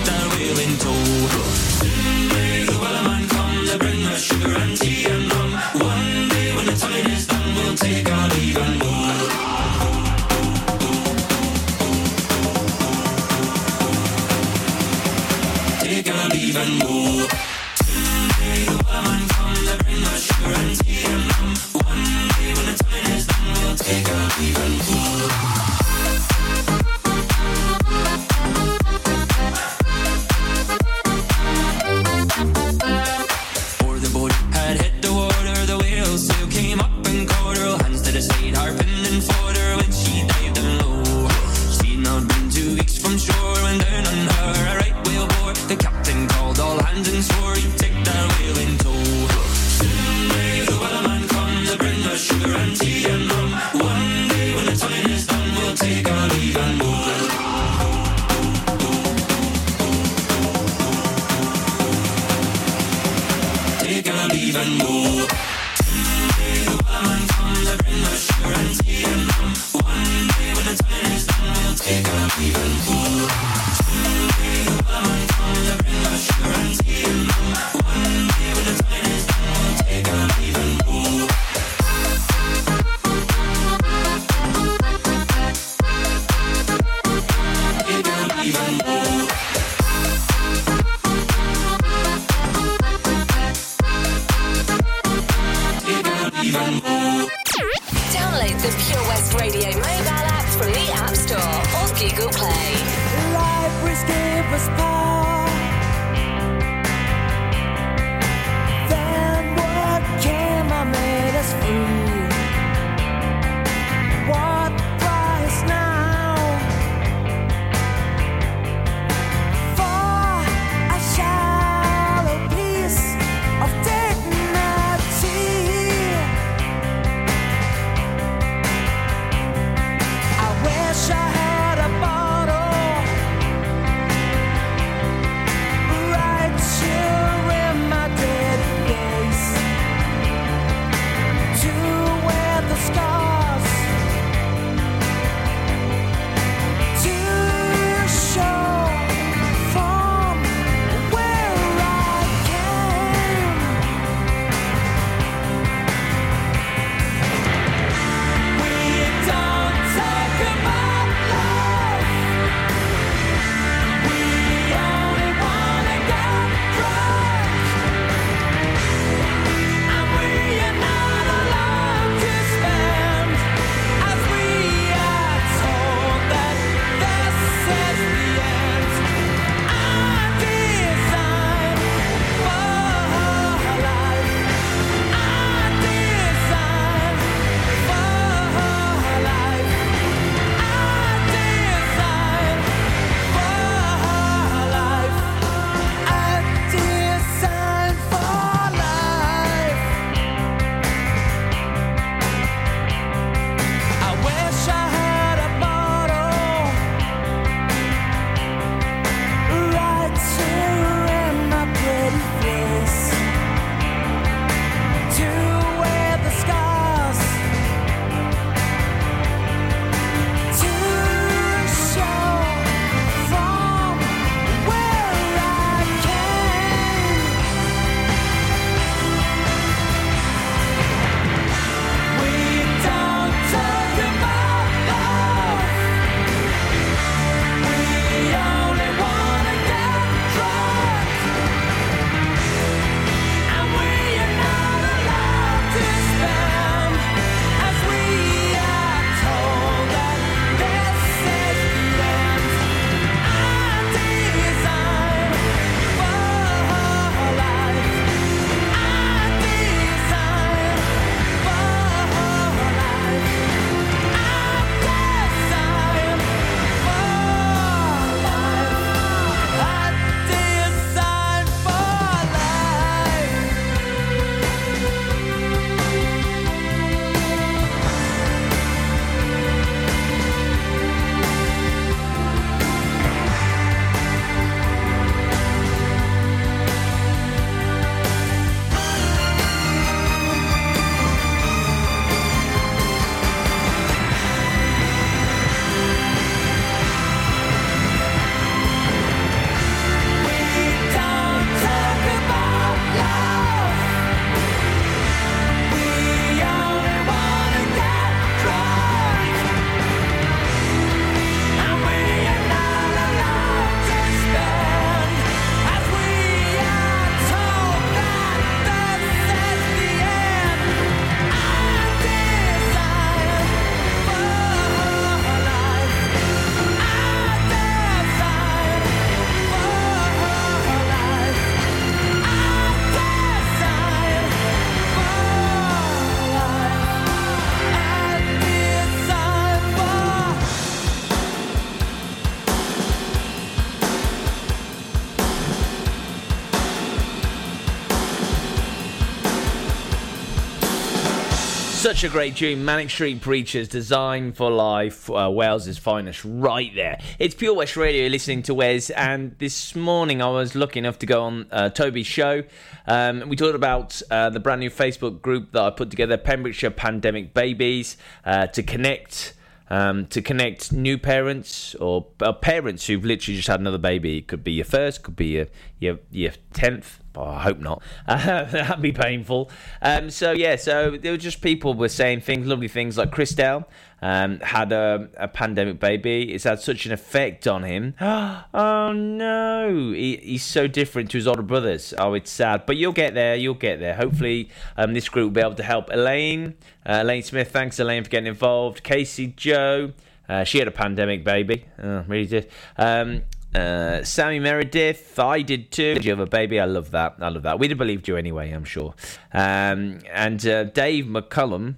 Such 351.92 352.04
a 352.04 352.08
great 352.08 352.36
tune. 352.36 352.64
Manic 352.64 352.88
Street 352.88 353.20
Preachers, 353.20 353.68
Design 353.68 354.32
for 354.32 354.50
Life, 354.50 355.10
uh, 355.10 355.28
Wales's 355.30 355.76
finest, 355.76 356.24
right 356.24 356.74
there. 356.74 356.98
It's 357.18 357.34
Pure 357.34 357.52
West 357.52 357.76
Radio, 357.76 358.08
listening 358.08 358.42
to 358.44 358.54
Wes. 358.54 358.88
And 358.88 359.36
this 359.38 359.74
morning 359.76 360.22
I 360.22 360.28
was 360.28 360.54
lucky 360.54 360.78
enough 360.78 360.98
to 361.00 361.06
go 361.06 361.24
on 361.24 361.46
uh, 361.50 361.68
Toby's 361.68 362.06
show. 362.06 362.44
Um, 362.86 363.28
we 363.28 363.36
talked 363.36 363.54
about 363.54 364.00
uh, 364.10 364.30
the 364.30 364.40
brand 364.40 364.60
new 364.60 364.70
Facebook 364.70 365.20
group 365.20 365.52
that 365.52 365.60
I 365.60 365.68
put 365.68 365.90
together, 365.90 366.16
Pembrokeshire 366.16 366.70
Pandemic 366.70 367.34
Babies, 367.34 367.98
uh, 368.24 368.46
to 368.46 368.62
connect. 368.62 369.34
Um, 369.70 370.06
to 370.08 370.20
connect 370.20 370.70
new 370.70 370.98
parents 370.98 371.74
or 371.76 372.06
uh, 372.20 372.32
parents 372.32 372.86
who've 372.86 373.04
literally 373.04 373.36
just 373.36 373.48
had 373.48 373.60
another 373.60 373.78
baby. 373.78 374.18
It 374.18 374.28
could 374.28 374.44
be 374.44 374.52
your 374.52 374.66
first, 374.66 375.02
could 375.02 375.16
be 375.16 375.28
your 375.28 375.46
your, 375.78 375.98
your 376.10 376.32
tenth. 376.52 377.00
Oh, 377.14 377.24
I 377.24 377.42
hope 377.42 377.58
not. 377.58 377.82
That'd 378.06 378.82
be 378.82 378.92
painful. 378.92 379.50
Um, 379.80 380.10
so 380.10 380.32
yeah, 380.32 380.56
so 380.56 380.96
there 380.96 381.12
were 381.12 381.18
just 381.18 381.40
people 381.40 381.74
were 381.74 381.88
saying 381.88 382.20
things, 382.20 382.46
lovely 382.46 382.68
things 382.68 382.98
like 382.98 383.10
Christelle 383.10 383.64
um, 384.02 384.40
had 384.40 384.72
a, 384.72 385.08
a 385.16 385.28
pandemic 385.28 385.78
baby. 385.78 386.32
It's 386.34 386.44
had 386.44 386.60
such 386.60 386.84
an 386.86 386.92
effect 386.92 387.46
on 387.46 387.62
him. 387.62 387.94
oh 388.00 388.92
no, 388.92 389.92
he, 389.92 390.16
he's 390.16 390.44
so 390.44 390.66
different 390.66 391.10
to 391.12 391.18
his 391.18 391.28
older 391.28 391.42
brothers. 391.42 391.94
Oh, 391.96 392.14
it's 392.14 392.30
sad, 392.30 392.66
but 392.66 392.76
you'll 392.76 392.92
get 392.92 393.14
there. 393.14 393.36
You'll 393.36 393.54
get 393.54 393.78
there. 393.78 393.94
Hopefully, 393.94 394.50
um, 394.76 394.92
this 394.92 395.08
group 395.08 395.26
will 395.26 395.34
be 395.34 395.40
able 395.40 395.54
to 395.54 395.62
help 395.62 395.88
Elaine. 395.90 396.54
Uh, 396.84 396.98
Elaine 397.02 397.22
Smith, 397.22 397.50
thanks 397.52 397.78
Elaine 397.78 398.02
for 398.02 398.10
getting 398.10 398.26
involved. 398.26 398.82
Casey 398.82 399.28
Joe, 399.28 399.92
uh, 400.28 400.42
she 400.42 400.58
had 400.58 400.66
a 400.66 400.72
pandemic 400.72 401.24
baby. 401.24 401.64
Oh, 401.80 402.04
really 402.08 402.26
did. 402.26 402.50
Um, 402.76 403.22
uh, 403.54 404.02
Sammy 404.02 404.40
Meredith, 404.40 405.18
I 405.18 405.42
did 405.42 405.70
too. 405.70 405.94
Did 405.94 406.04
you 406.04 406.10
have 406.10 406.20
a 406.20 406.26
baby? 406.26 406.58
I 406.58 406.64
love 406.64 406.90
that. 406.90 407.16
I 407.20 407.28
love 407.28 407.42
that. 407.44 407.58
We'd 407.60 407.70
have 407.70 407.78
believed 407.78 408.08
you 408.08 408.16
anyway, 408.16 408.50
I'm 408.50 408.64
sure. 408.64 408.94
Um, 409.32 410.00
and 410.12 410.44
uh, 410.44 410.64
Dave 410.64 411.04
McCullum, 411.04 411.76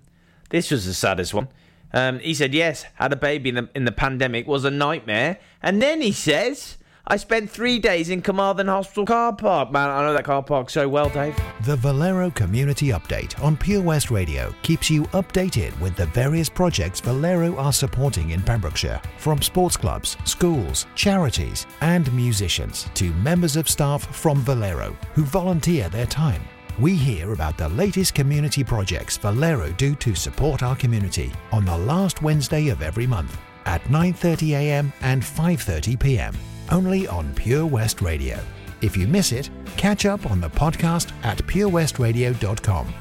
this 0.49 0.71
was 0.71 0.87
the 0.87 0.95
saddest 0.95 1.35
one. 1.35 1.49
Um, 1.95 2.19
he 2.19 2.35
said, 2.35 2.53
yes, 2.53 2.85
had 2.97 3.13
a 3.13 3.17
baby 3.17 3.51
in 3.51 3.55
the, 3.55 3.69
in 3.75 3.85
the 3.85 3.93
pandemic, 3.93 4.49
was 4.49 4.65
a 4.65 4.71
nightmare. 4.71 5.39
And 5.63 5.81
then 5.81 6.03
he 6.03 6.11
says, 6.11 6.77
I 7.07 7.17
spent 7.19 7.51
three 7.51 7.79
days 7.79 8.11
in 8.11 8.21
Carmarthen 8.21 8.67
Hospital 8.67 9.07
car 9.07 9.37
park. 9.37 9.71
Man, 9.71 9.91
I 9.91 10.03
know 10.03 10.13
that 10.13 10.25
car 10.25 10.43
park 10.43 10.71
so 10.71 10.89
well, 10.89 11.09
Dave. 11.09 11.39
The 11.67 11.77
Valero 11.77 12.31
Community 12.31 12.89
Update 12.89 13.41
on 13.45 13.57
Pure 13.57 13.83
West 13.83 14.11
Radio 14.11 14.53
keeps 14.63 14.91
you 14.91 15.03
updated 15.13 15.79
with 15.81 15.95
the 15.95 16.07
various 16.07 16.49
projects 16.49 17.01
Valero 17.01 17.57
are 17.59 17.73
supporting 17.73 18.31
in 18.31 18.43
Pembrokeshire, 18.43 19.01
from 19.19 19.41
sports 19.41 19.77
clubs, 19.77 20.17
schools, 20.25 20.87
charities, 20.97 21.67
and 21.81 22.13
musicians 22.13 22.89
to 22.95 23.13
members 23.15 23.55
of 23.55 23.69
staff 23.69 24.05
from 24.17 24.41
Valero 24.41 24.97
who 25.13 25.25
volunteer 25.25 25.89
their 25.91 26.07
time. 26.07 26.43
We 26.79 26.97
hear 26.97 27.33
about 27.33 27.57
the 27.57 27.69
latest 27.69 28.15
community 28.15 28.65
projects 28.65 29.17
Valero 29.17 29.71
do 29.73 29.95
to 29.97 30.15
support 30.17 30.65
our 30.65 30.75
community 30.75 31.33
on 31.53 31.65
the 31.65 31.79
last 31.79 32.21
Wednesday 32.21 32.69
of 32.69 32.83
every 32.83 33.07
month 33.07 33.39
at 33.65 33.83
9:30 33.85 34.51
a.m. 34.55 34.93
and 35.03 35.23
5:30 35.23 36.01
p.m. 36.01 36.35
only 36.73 37.07
on 37.07 37.33
Pure 37.35 37.67
West 37.67 38.03
Radio. 38.03 38.41
If 38.81 38.97
you 38.97 39.07
miss 39.07 39.31
it, 39.31 39.51
catch 39.77 40.05
up 40.05 40.29
on 40.29 40.41
the 40.41 40.51
podcast 40.51 41.13
at 41.23 41.39
purewestradio.com. 41.39 42.93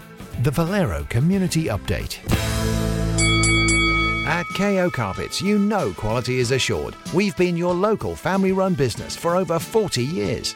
The 0.43 0.51
Valero 0.51 1.05
Community 1.09 1.65
Update. 1.65 2.19
At 4.27 4.45
KO 4.55 4.89
Carpets, 4.91 5.41
you 5.41 5.57
know 5.57 5.93
quality 5.93 6.37
is 6.39 6.51
assured. 6.51 6.95
We've 7.11 7.35
been 7.37 7.57
your 7.57 7.73
local 7.73 8.15
family 8.15 8.51
run 8.51 8.75
business 8.75 9.15
for 9.15 9.35
over 9.35 9.57
40 9.57 10.03
years. 10.03 10.55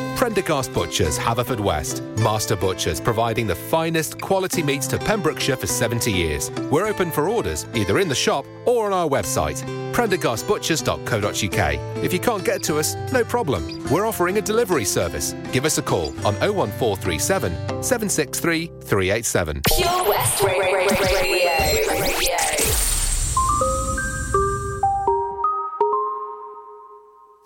Prendergast 0.21 0.71
Butchers, 0.71 1.17
Haverfordwest. 1.17 2.03
Master 2.19 2.55
Butchers, 2.55 3.01
providing 3.01 3.47
the 3.47 3.55
finest 3.55 4.21
quality 4.21 4.61
meats 4.61 4.85
to 4.85 4.99
Pembrokeshire 4.99 5.55
for 5.55 5.65
70 5.65 6.11
years. 6.11 6.51
We're 6.69 6.85
open 6.85 7.09
for 7.09 7.27
orders, 7.27 7.65
either 7.73 7.97
in 7.97 8.07
the 8.07 8.13
shop 8.13 8.45
or 8.67 8.85
on 8.85 8.93
our 8.93 9.09
website, 9.09 9.63
prendergastbutchers.co.uk. 9.93 12.03
If 12.03 12.13
you 12.13 12.19
can't 12.19 12.45
get 12.45 12.61
to 12.65 12.77
us, 12.77 12.93
no 13.11 13.23
problem. 13.23 13.83
We're 13.89 14.05
offering 14.05 14.37
a 14.37 14.41
delivery 14.41 14.85
service. 14.85 15.33
Give 15.51 15.65
us 15.65 15.79
a 15.79 15.81
call 15.81 16.09
on 16.23 16.35
01437 16.35 17.81
763 17.81 18.67
387. 18.83 19.61
Pure 19.75 20.07
West 20.07 20.43
Radio. 20.43 20.71
Radio. 20.71 20.91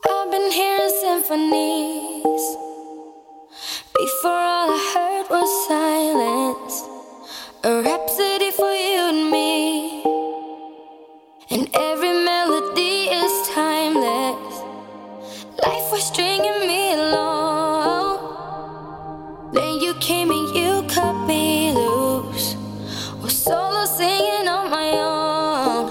I've 0.09 0.29
been 0.29 0.51
Before 2.35 4.29
all 4.29 4.69
I 4.69 4.79
heard 4.93 5.29
was 5.29 5.49
silence. 5.69 6.83
A 7.63 7.81
rhapsody 7.81 8.51
for 8.51 8.73
you 8.73 9.07
and 9.13 9.31
me. 9.31 10.03
And 11.49 11.69
every 11.73 12.11
melody 12.11 13.07
is 13.07 13.47
timeless. 13.55 14.53
Life 15.63 15.89
was 15.93 16.03
stringing 16.03 16.59
me 16.67 16.91
along. 16.91 18.19
Then 19.53 19.79
you 19.79 19.93
came 20.01 20.29
and 20.29 20.53
you 20.53 20.83
cut 20.89 21.15
me 21.25 21.71
loose. 21.71 22.57
Was 23.23 23.37
solo 23.45 23.85
singing 23.85 24.49
on 24.49 24.69
my 24.69 24.91
own. 24.91 25.87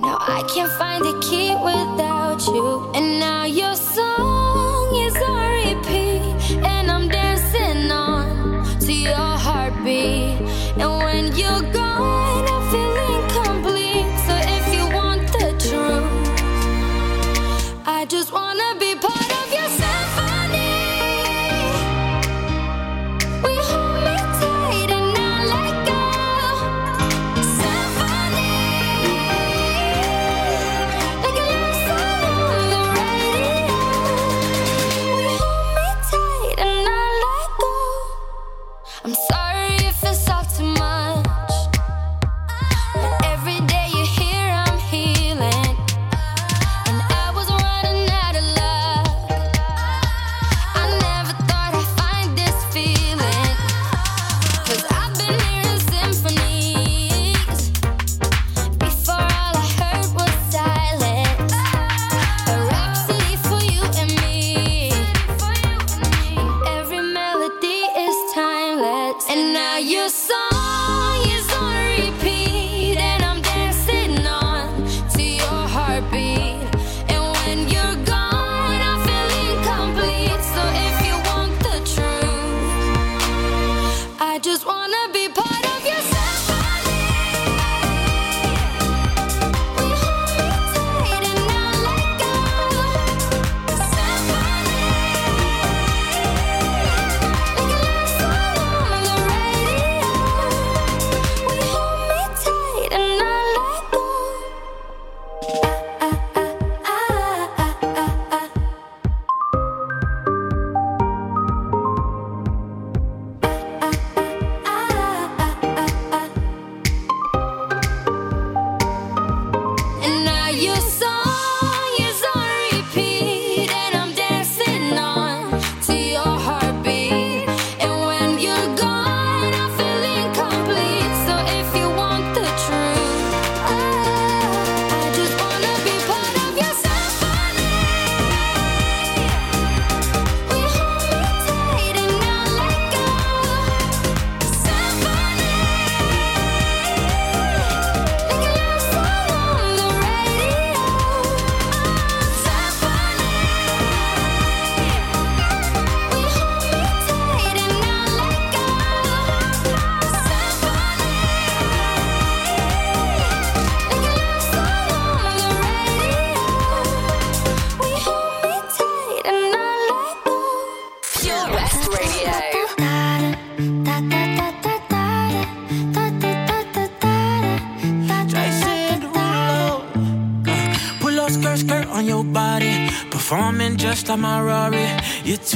Now 0.00 0.18
I 0.20 0.42
can't 0.54 0.70
find 0.78 1.04
the 1.04 1.18
key 1.18 1.50
without 1.56 2.46
you. 2.46 2.92
And 2.94 3.18
now 3.18 3.44
your 3.44 3.65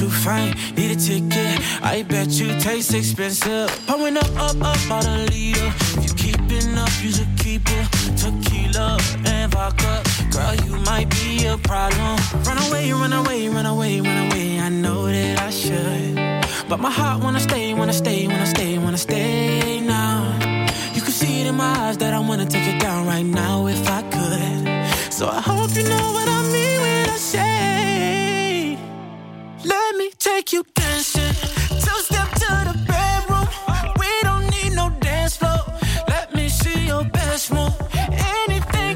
too 0.01 0.09
fine, 0.09 0.55
need 0.75 0.89
a 0.89 0.95
ticket. 0.95 1.61
I 1.83 2.01
bet 2.01 2.29
you 2.29 2.47
taste 2.59 2.91
expensive. 2.95 3.69
Pouring 3.85 4.17
up, 4.17 4.31
up, 4.35 4.59
up, 4.59 4.81
out 4.89 5.05
a 5.05 5.17
leader. 5.29 5.71
If 5.97 6.03
you 6.07 6.13
keeping 6.25 6.75
up, 6.75 6.89
you 7.03 7.11
should 7.11 7.33
keep 7.37 7.61
it. 7.77 7.85
Tequila 8.17 8.97
and 9.25 9.51
vodka. 9.51 10.01
Girl, 10.31 10.55
you 10.65 10.75
might 10.89 11.07
be 11.11 11.45
a 11.45 11.55
problem. 11.55 12.17
Run 12.47 12.57
away, 12.65 12.91
run 12.91 13.13
away, 13.13 13.47
run 13.47 13.67
away, 13.67 14.01
run 14.01 14.19
away. 14.25 14.59
I 14.59 14.69
know 14.69 15.05
that 15.05 15.39
I 15.39 15.51
should. 15.51 16.15
But 16.67 16.79
my 16.79 16.89
heart 16.89 17.21
wanna 17.23 17.39
stay, 17.39 17.60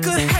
could 0.06 0.35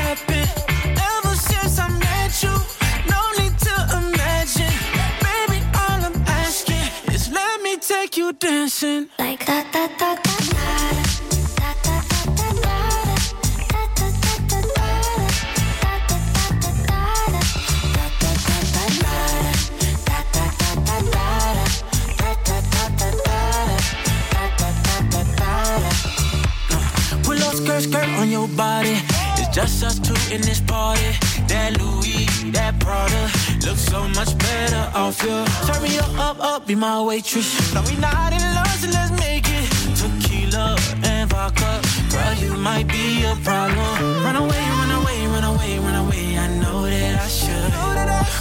be 36.66 36.76
my 36.76 37.02
waitress. 37.02 37.74
No, 37.74 37.82
we 37.84 37.96
not 37.98 38.34
in 38.34 38.42
love, 38.56 38.68
so 38.82 38.88
let's 38.90 39.12
make 39.20 39.46
it. 39.48 39.70
Tequila 39.96 40.76
and 41.04 41.30
vodka, 41.30 41.82
girl, 42.10 42.34
you 42.36 42.54
might 42.58 42.88
be 42.88 43.24
a 43.24 43.36
problem. 43.44 44.24
Run 44.24 44.36
away, 44.36 44.64
run 44.80 44.92
away, 44.92 45.28
run 45.28 45.44
away, 45.44 45.80
run 45.80 45.96
away. 46.06 46.38
I 46.38 46.48
know 46.62 46.84
that 46.84 47.22
I 47.22 47.28
should, 47.28 47.72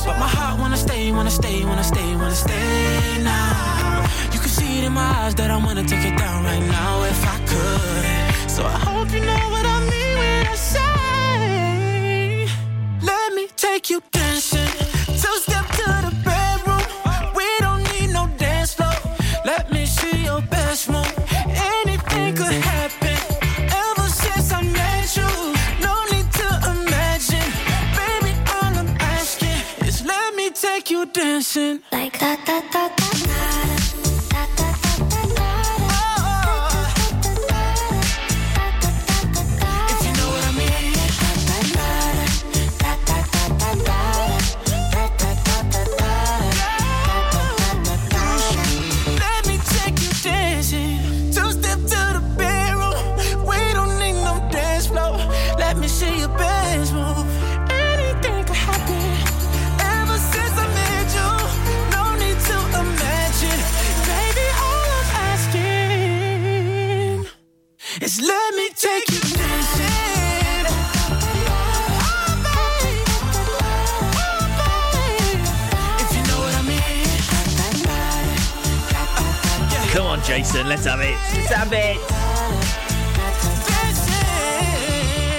but 0.07 0.19
my 0.19 0.29
heart 0.29 0.59
wanna 0.59 0.77
stay, 0.77 1.13
wanna 1.13 1.31
stay, 1.31 1.65
wanna 1.65 1.85
stay, 1.85 2.17
wanna 2.17 2.35
stay 2.35 3.23
now. 3.23 4.07
You 4.33 4.39
can 4.41 4.49
see 4.49 4.79
it 4.79 4.85
in 4.85 4.93
my 4.93 5.09
eyes 5.21 5.35
that 5.35 5.51
I 5.51 5.57
wanna 5.57 5.85
take 5.85 6.05
it 6.05 6.17
down 6.17 6.45
right 6.45 6.67
now 6.79 7.03
if 7.05 7.21
I 7.35 7.39
could. 7.51 8.51
So 8.51 8.65
I 8.65 8.79
hope 8.89 9.13
you 9.13 9.21
know 9.21 9.45
what 9.55 9.67
I 9.67 9.81
mean 9.91 10.19
when 10.19 10.47
I 10.47 10.57
say, 10.73 12.49
Let 13.03 13.35
me 13.35 13.49
take 13.57 13.91
you 13.91 14.01
dancing. 14.01 14.24
Dancing. 32.25 32.35
Like 32.45 32.73
that, 32.73 32.94
Jason, 80.27 80.67
let's 80.69 80.87
have 80.87 81.01
it. 81.01 81.19
Let's 81.35 81.53
have 81.53 81.71
it. 81.73 81.99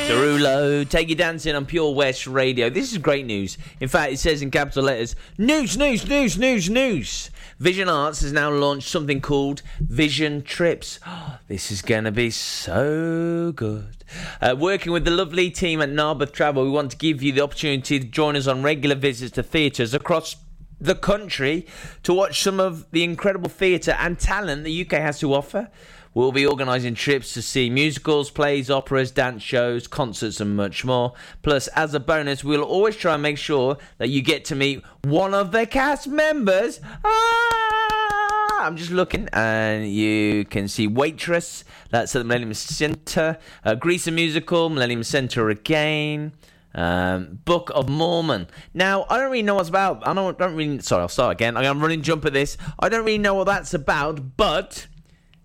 Derulo, 0.07 0.87
take 0.87 1.09
you 1.09 1.15
dancing 1.15 1.55
on 1.55 1.65
Pure 1.65 1.95
West 1.95 2.27
Radio. 2.27 2.69
This 2.69 2.91
is 2.91 2.99
great 2.99 3.25
news. 3.25 3.57
In 3.79 3.89
fact, 3.89 4.13
it 4.13 4.19
says 4.19 4.43
in 4.43 4.51
capital 4.51 4.83
letters, 4.83 5.15
news, 5.39 5.75
news, 5.75 6.07
news, 6.07 6.37
news, 6.37 6.69
news. 6.69 7.31
Vision 7.57 7.89
Arts 7.89 8.21
has 8.21 8.31
now 8.31 8.51
launched 8.51 8.87
something 8.87 9.21
called 9.21 9.63
Vision 9.79 10.43
Trips. 10.43 10.99
this 11.47 11.71
is 11.71 11.81
going 11.81 12.03
to 12.03 12.11
be 12.11 12.29
so 12.29 13.51
good. 13.55 14.03
Uh, 14.39 14.55
working 14.55 14.91
with 14.91 15.03
the 15.03 15.11
lovely 15.11 15.49
team 15.49 15.81
at 15.81 15.89
Narberth 15.89 16.31
Travel, 16.31 16.63
we 16.63 16.69
want 16.69 16.91
to 16.91 16.97
give 16.97 17.23
you 17.23 17.31
the 17.31 17.41
opportunity 17.41 17.99
to 17.99 18.05
join 18.05 18.35
us 18.35 18.45
on 18.45 18.61
regular 18.61 18.95
visits 18.95 19.31
to 19.33 19.41
theatres 19.41 19.95
across 19.95 20.35
the 20.79 20.95
country 20.95 21.65
to 22.03 22.13
watch 22.13 22.41
some 22.41 22.59
of 22.59 22.89
the 22.91 23.03
incredible 23.03 23.49
theatre 23.49 23.95
and 23.99 24.19
talent 24.19 24.63
the 24.63 24.81
UK 24.85 24.93
has 24.93 25.19
to 25.19 25.33
offer. 25.33 25.69
We'll 26.13 26.31
be 26.31 26.45
organising 26.45 26.95
trips 26.95 27.33
to 27.33 27.41
see 27.41 27.69
musicals, 27.69 28.31
plays, 28.31 28.69
operas, 28.69 29.11
dance 29.11 29.43
shows, 29.43 29.85
concerts, 29.85 30.39
and 30.39 30.55
much 30.55 30.85
more. 30.85 31.13
Plus, 31.41 31.67
as 31.69 31.93
a 31.93 31.99
bonus, 31.99 32.41
we'll 32.41 32.63
always 32.63 32.95
try 32.95 33.15
and 33.15 33.21
make 33.21 33.37
sure 33.37 33.77
that 33.97 34.07
you 34.07 34.21
get 34.21 34.45
to 34.45 34.55
meet 34.55 34.81
one 35.03 35.33
of 35.33 35.51
the 35.51 35.65
cast 35.65 36.07
members. 36.07 36.79
Ah! 37.03 38.61
I'm 38.61 38.77
just 38.77 38.91
looking, 38.91 39.27
and 39.33 39.91
you 39.91 40.45
can 40.45 40.69
see 40.69 40.87
Waitress, 40.87 41.65
that's 41.89 42.15
at 42.15 42.19
the 42.19 42.23
Millennium 42.23 42.53
Centre, 42.53 43.37
uh, 43.65 43.75
Grease 43.75 44.07
and 44.07 44.15
Musical, 44.15 44.69
Millennium 44.69 45.03
Centre 45.03 45.49
again. 45.49 46.31
Um, 46.75 47.39
Book 47.45 47.71
of 47.73 47.87
Mormon. 47.87 48.47
Now, 48.73 49.05
I 49.09 49.17
don't 49.17 49.31
really 49.31 49.43
know 49.43 49.55
what's 49.55 49.69
about. 49.69 50.05
I 50.05 50.13
don't, 50.13 50.37
don't 50.37 50.55
really. 50.55 50.79
Sorry, 50.81 51.01
I'll 51.01 51.07
start 51.07 51.31
again. 51.31 51.55
I'm 51.55 51.81
running 51.81 52.01
jump 52.01 52.25
at 52.25 52.33
this. 52.33 52.57
I 52.77 52.89
don't 52.89 53.05
really 53.05 53.17
know 53.17 53.33
what 53.33 53.45
that's 53.45 53.73
about, 53.73 54.35
but 54.35 54.87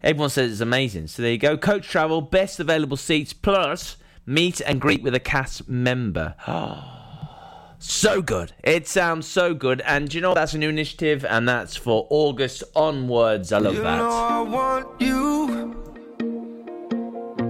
everyone 0.02 0.30
says 0.30 0.50
it's 0.50 0.60
amazing. 0.60 1.06
So 1.06 1.22
there 1.22 1.30
you 1.30 1.38
go. 1.38 1.56
Coach 1.56 1.88
travel, 1.88 2.20
best 2.20 2.58
available 2.58 2.96
seats, 2.96 3.32
plus 3.32 3.96
meet 4.26 4.60
and 4.60 4.80
greet 4.80 5.04
with 5.04 5.14
a 5.14 5.20
cast 5.20 5.68
member. 5.68 6.34
so 7.78 8.22
good. 8.22 8.52
It 8.64 8.88
sounds 8.88 9.28
so 9.28 9.54
good. 9.54 9.82
And 9.86 10.12
you 10.12 10.20
know 10.20 10.34
that's 10.34 10.54
a 10.54 10.58
new 10.58 10.68
initiative, 10.68 11.24
and 11.24 11.48
that's 11.48 11.76
for 11.76 12.08
August 12.10 12.64
onwards. 12.74 13.52
I 13.52 13.58
love 13.58 13.74
you 13.74 13.82
that. 13.82 13.98
know 13.98 14.10
I 14.10 14.40
want 14.40 15.00
you. 15.00 15.76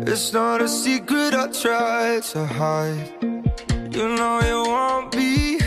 It's 0.07 0.35
not 0.35 0.61
a 0.61 0.69
secret 0.69 1.33
I 1.33 1.47
try 1.49 2.21
to 2.21 2.45
hide. 2.45 3.30
You 4.01 4.09
know 4.09 4.41
you 4.41 4.61
want 4.67 5.15
me. 5.15 5.59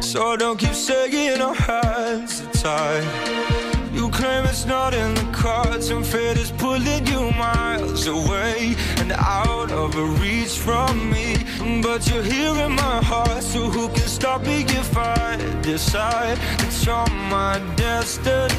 So 0.00 0.36
don't 0.36 0.58
keep 0.58 0.74
saying 0.74 1.40
our 1.40 1.54
hands 1.54 2.42
are 2.42 2.52
tied. 2.52 3.94
You 3.94 4.10
claim 4.10 4.46
it's 4.46 4.66
not 4.66 4.92
in 4.92 5.14
the 5.14 5.28
cards, 5.32 5.90
and 5.90 6.04
fate 6.04 6.36
is 6.38 6.50
pulling 6.50 7.06
you 7.06 7.30
miles 7.38 8.08
away 8.08 8.74
and 8.96 9.12
out 9.12 9.70
of 9.70 9.94
reach 10.20 10.58
from 10.58 11.12
me. 11.12 11.36
But 11.80 12.10
you're 12.10 12.24
here 12.24 12.56
in 12.66 12.72
my 12.72 13.00
heart, 13.04 13.44
so 13.44 13.70
who 13.70 13.86
can 13.90 14.08
stop 14.08 14.42
me 14.42 14.64
if 14.66 14.96
I 14.96 15.36
decide 15.62 16.38
that 16.58 16.74
you're 16.84 17.06
my 17.30 17.60
destiny? 17.76 18.58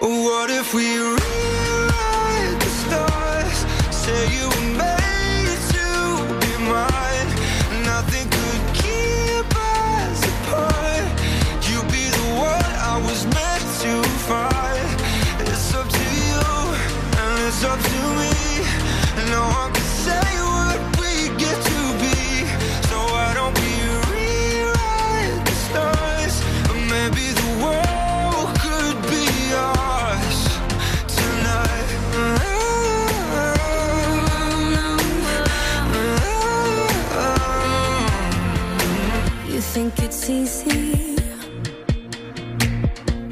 What 0.00 0.50
if 0.50 0.74
we? 0.74 1.61
say 4.02 4.26
you 4.36 4.48
were 4.48 4.70
made 4.82 5.60
to 5.74 5.88
be 6.42 6.52
mine. 6.74 7.28
Nothing 7.84 8.26
could 8.36 8.62
keep 8.82 9.46
us 9.54 10.18
apart. 10.32 11.06
You'd 11.68 11.86
be 11.96 12.04
the 12.18 12.28
one 12.50 12.70
I 12.92 12.94
was 13.06 13.20
meant 13.36 13.64
to 13.84 13.92
find. 14.30 14.88
It's 15.48 15.72
up 15.74 15.88
to 15.98 16.06
you, 16.28 16.44
and 17.22 17.32
it's 17.46 17.62
up 17.62 17.80
to 17.92 18.00
me. 18.18 18.34
No 19.30 19.42
one 19.60 19.72
can 19.72 19.88
say. 20.04 20.41
think 39.72 39.98
it's 40.00 40.28
easy. 40.28 41.16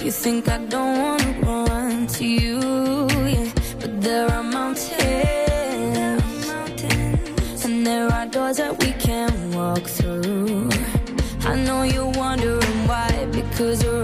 You 0.02 0.10
think 0.10 0.48
I 0.48 0.56
don't 0.74 0.98
wanna 1.02 1.34
run 1.42 2.06
to 2.16 2.24
you, 2.24 2.58
yeah. 3.28 3.50
But 3.78 4.00
there 4.00 4.26
are 4.32 4.42
mountains, 4.42 4.94
and 7.66 7.86
there 7.86 8.08
are 8.10 8.24
doors 8.24 8.56
that 8.56 8.72
we 8.82 8.92
can't 8.92 9.54
walk 9.54 9.82
through. 9.82 10.70
I 11.44 11.56
know 11.66 11.82
you're 11.82 12.14
wondering 12.24 12.78
why, 12.88 13.26
because 13.30 13.84
we're 13.84 13.99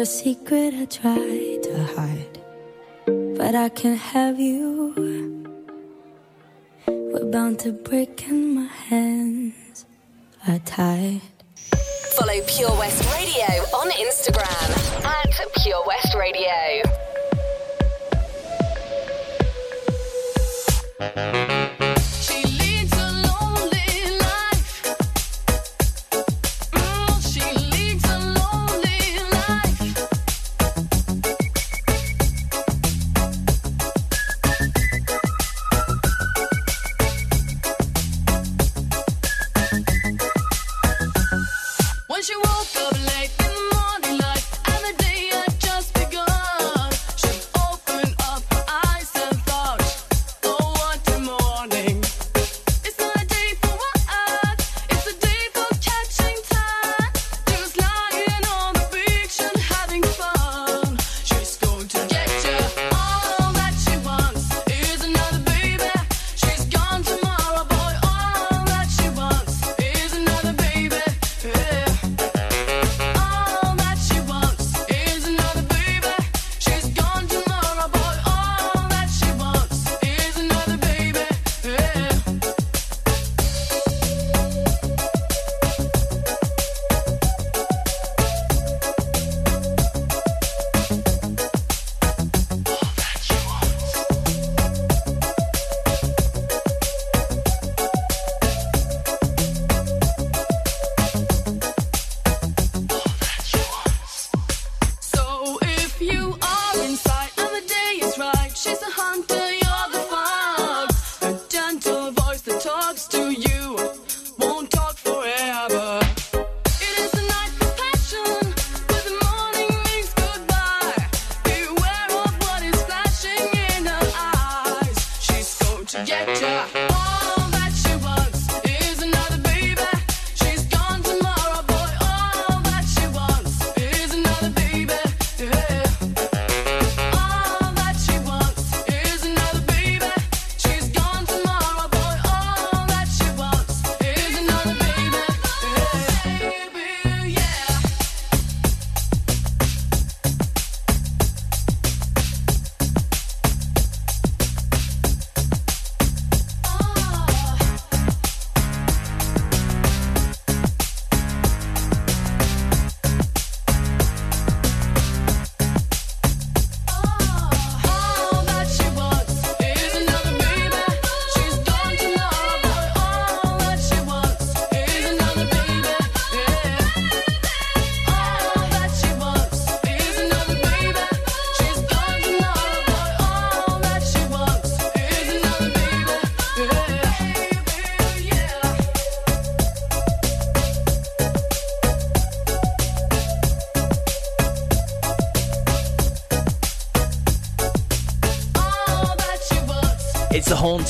a 0.00 0.06
secret 0.06 0.72
I 0.72 0.86
try 0.86 1.58
to 1.62 1.84
hide, 1.94 2.38
but 3.36 3.54
I 3.54 3.68
can't 3.68 3.98
have 3.98 4.40
you. 4.40 4.94
We're 6.86 7.30
bound 7.30 7.58
to 7.60 7.72
break, 7.72 8.26
and 8.26 8.54
my 8.54 8.64
hands 8.64 9.84
are 10.48 10.58
tied. 10.60 11.20
Follow 12.16 12.40
Pure 12.46 12.78
West 12.78 13.04
Radio 13.14 13.44
on 13.76 13.90
Instagram 13.90 15.04
at 15.04 15.38
Pure 15.62 15.84
West 15.86 16.14
Radio. 16.14 16.80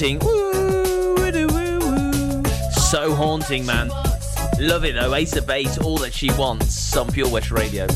Woo. 0.00 0.50
So 2.72 3.14
haunting, 3.14 3.66
man. 3.66 3.88
Love 4.58 4.84
it 4.84 4.94
though. 4.94 5.14
Ace 5.14 5.36
of 5.36 5.46
Base, 5.46 5.76
all 5.78 5.98
that 5.98 6.14
she 6.14 6.30
wants 6.32 6.96
on 6.96 7.12
Pure 7.12 7.28
West 7.28 7.50
Radio. 7.50 7.86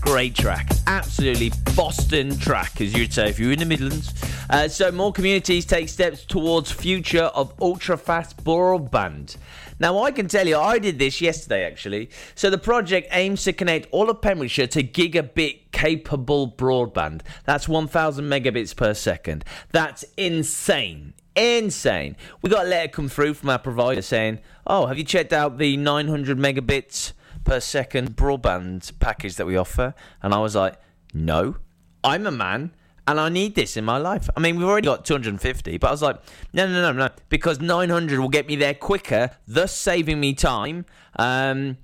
Great 0.00 0.34
track. 0.34 0.68
Absolutely 0.88 1.52
Boston 1.76 2.36
track, 2.38 2.80
as 2.80 2.92
you'd 2.92 3.12
say 3.12 3.28
if 3.28 3.38
you're 3.38 3.52
in 3.52 3.60
the 3.60 3.66
Midlands. 3.66 4.12
Uh, 4.50 4.66
so 4.66 4.90
more 4.90 5.12
communities 5.12 5.64
take 5.64 5.88
steps 5.88 6.24
towards 6.24 6.72
future 6.72 7.22
of 7.22 7.54
ultra 7.62 7.96
fast 7.96 8.42
broadband. 8.42 9.36
Now 9.78 10.02
I 10.02 10.10
can 10.10 10.26
tell 10.26 10.48
you, 10.48 10.58
I 10.58 10.80
did 10.80 10.98
this 10.98 11.20
yesterday 11.20 11.64
actually. 11.64 12.10
So 12.34 12.50
the 12.50 12.58
project 12.58 13.08
aims 13.12 13.44
to 13.44 13.52
connect 13.52 13.86
all 13.92 14.10
of 14.10 14.20
Pembrokeshire 14.20 14.66
to 14.68 14.82
gigabit 14.82 15.70
capable 15.70 16.50
broadband. 16.50 17.22
That's 17.44 17.68
1,000 17.68 18.24
megabits 18.24 18.74
per 18.74 18.92
second. 18.92 19.44
That's 19.70 20.04
insane. 20.16 21.14
Insane. 21.36 22.16
We 22.42 22.50
got 22.50 22.66
a 22.66 22.68
letter 22.68 22.88
come 22.88 23.08
through 23.08 23.34
from 23.34 23.50
our 23.50 23.58
provider 23.58 24.02
saying, 24.02 24.38
"Oh, 24.66 24.86
have 24.86 24.98
you 24.98 25.04
checked 25.04 25.32
out 25.32 25.58
the 25.58 25.76
900 25.76 26.38
megabits 26.38 27.12
per 27.44 27.60
second 27.60 28.16
broadband 28.16 28.98
package 29.00 29.36
that 29.36 29.46
we 29.46 29.56
offer?" 29.56 29.94
And 30.22 30.32
I 30.32 30.38
was 30.38 30.54
like, 30.54 30.74
"No, 31.12 31.56
I'm 32.02 32.26
a 32.26 32.30
man." 32.30 32.72
And 33.06 33.20
I 33.20 33.28
need 33.28 33.54
this 33.54 33.76
in 33.76 33.84
my 33.84 33.98
life. 33.98 34.30
I 34.34 34.40
mean, 34.40 34.56
we've 34.56 34.66
already 34.66 34.86
got 34.86 35.04
250, 35.04 35.76
but 35.76 35.88
I 35.88 35.90
was 35.90 36.00
like, 36.00 36.20
no, 36.54 36.66
no, 36.66 36.80
no, 36.80 36.92
no, 36.92 37.10
because 37.28 37.60
900 37.60 38.18
will 38.18 38.30
get 38.30 38.46
me 38.46 38.56
there 38.56 38.72
quicker, 38.72 39.30
thus 39.46 39.76
saving 39.76 40.18
me 40.20 40.32
time. 40.32 40.86
Um, 41.16 41.76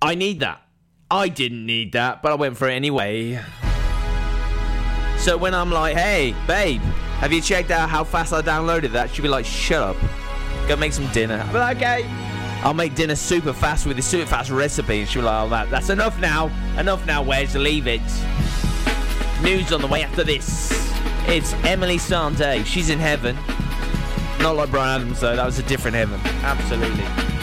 I 0.00 0.14
need 0.14 0.38
that. 0.40 0.62
I 1.10 1.30
didn't 1.30 1.66
need 1.66 1.92
that, 1.92 2.22
but 2.22 2.30
I 2.30 2.36
went 2.36 2.56
for 2.56 2.68
it 2.68 2.74
anyway. 2.74 3.40
So 5.18 5.36
when 5.36 5.52
I'm 5.54 5.72
like, 5.72 5.96
hey, 5.96 6.36
babe, 6.46 6.82
have 7.20 7.32
you 7.32 7.40
checked 7.40 7.70
out 7.70 7.88
how 7.88 8.04
fast 8.04 8.32
I 8.32 8.42
downloaded 8.42 8.92
that? 8.92 9.10
She'll 9.10 9.22
be 9.22 9.28
like, 9.28 9.44
shut 9.44 9.82
up. 9.82 9.96
Go 10.68 10.76
make 10.76 10.92
some 10.92 11.06
dinner. 11.12 11.42
I'll 11.46 11.54
like, 11.54 11.76
okay. 11.76 12.04
I'll 12.62 12.74
make 12.74 12.94
dinner 12.94 13.14
super 13.14 13.52
fast 13.52 13.86
with 13.86 13.96
this 13.96 14.06
super 14.06 14.26
fast 14.26 14.50
recipe. 14.50 15.00
And 15.00 15.08
she'll 15.08 15.22
be 15.22 15.26
like, 15.26 15.46
oh, 15.46 15.48
that, 15.50 15.70
that's 15.70 15.88
enough 15.90 16.18
now. 16.20 16.50
Enough 16.78 17.06
now, 17.06 17.22
Wes. 17.22 17.54
Leave 17.54 17.86
it. 17.86 18.02
News 19.42 19.72
on 19.72 19.80
the 19.80 19.86
way 19.86 20.02
after 20.02 20.24
this. 20.24 20.70
It's 21.28 21.52
Emeli 21.54 21.96
Sandé. 21.96 22.64
She's 22.64 22.90
in 22.90 22.98
heaven. 22.98 23.36
Not 24.40 24.56
like 24.56 24.70
Bryan 24.70 25.02
Adams, 25.02 25.20
though. 25.20 25.36
That 25.36 25.46
was 25.46 25.58
a 25.58 25.62
different 25.64 25.96
heaven. 25.96 26.20
Absolutely. 26.42 27.35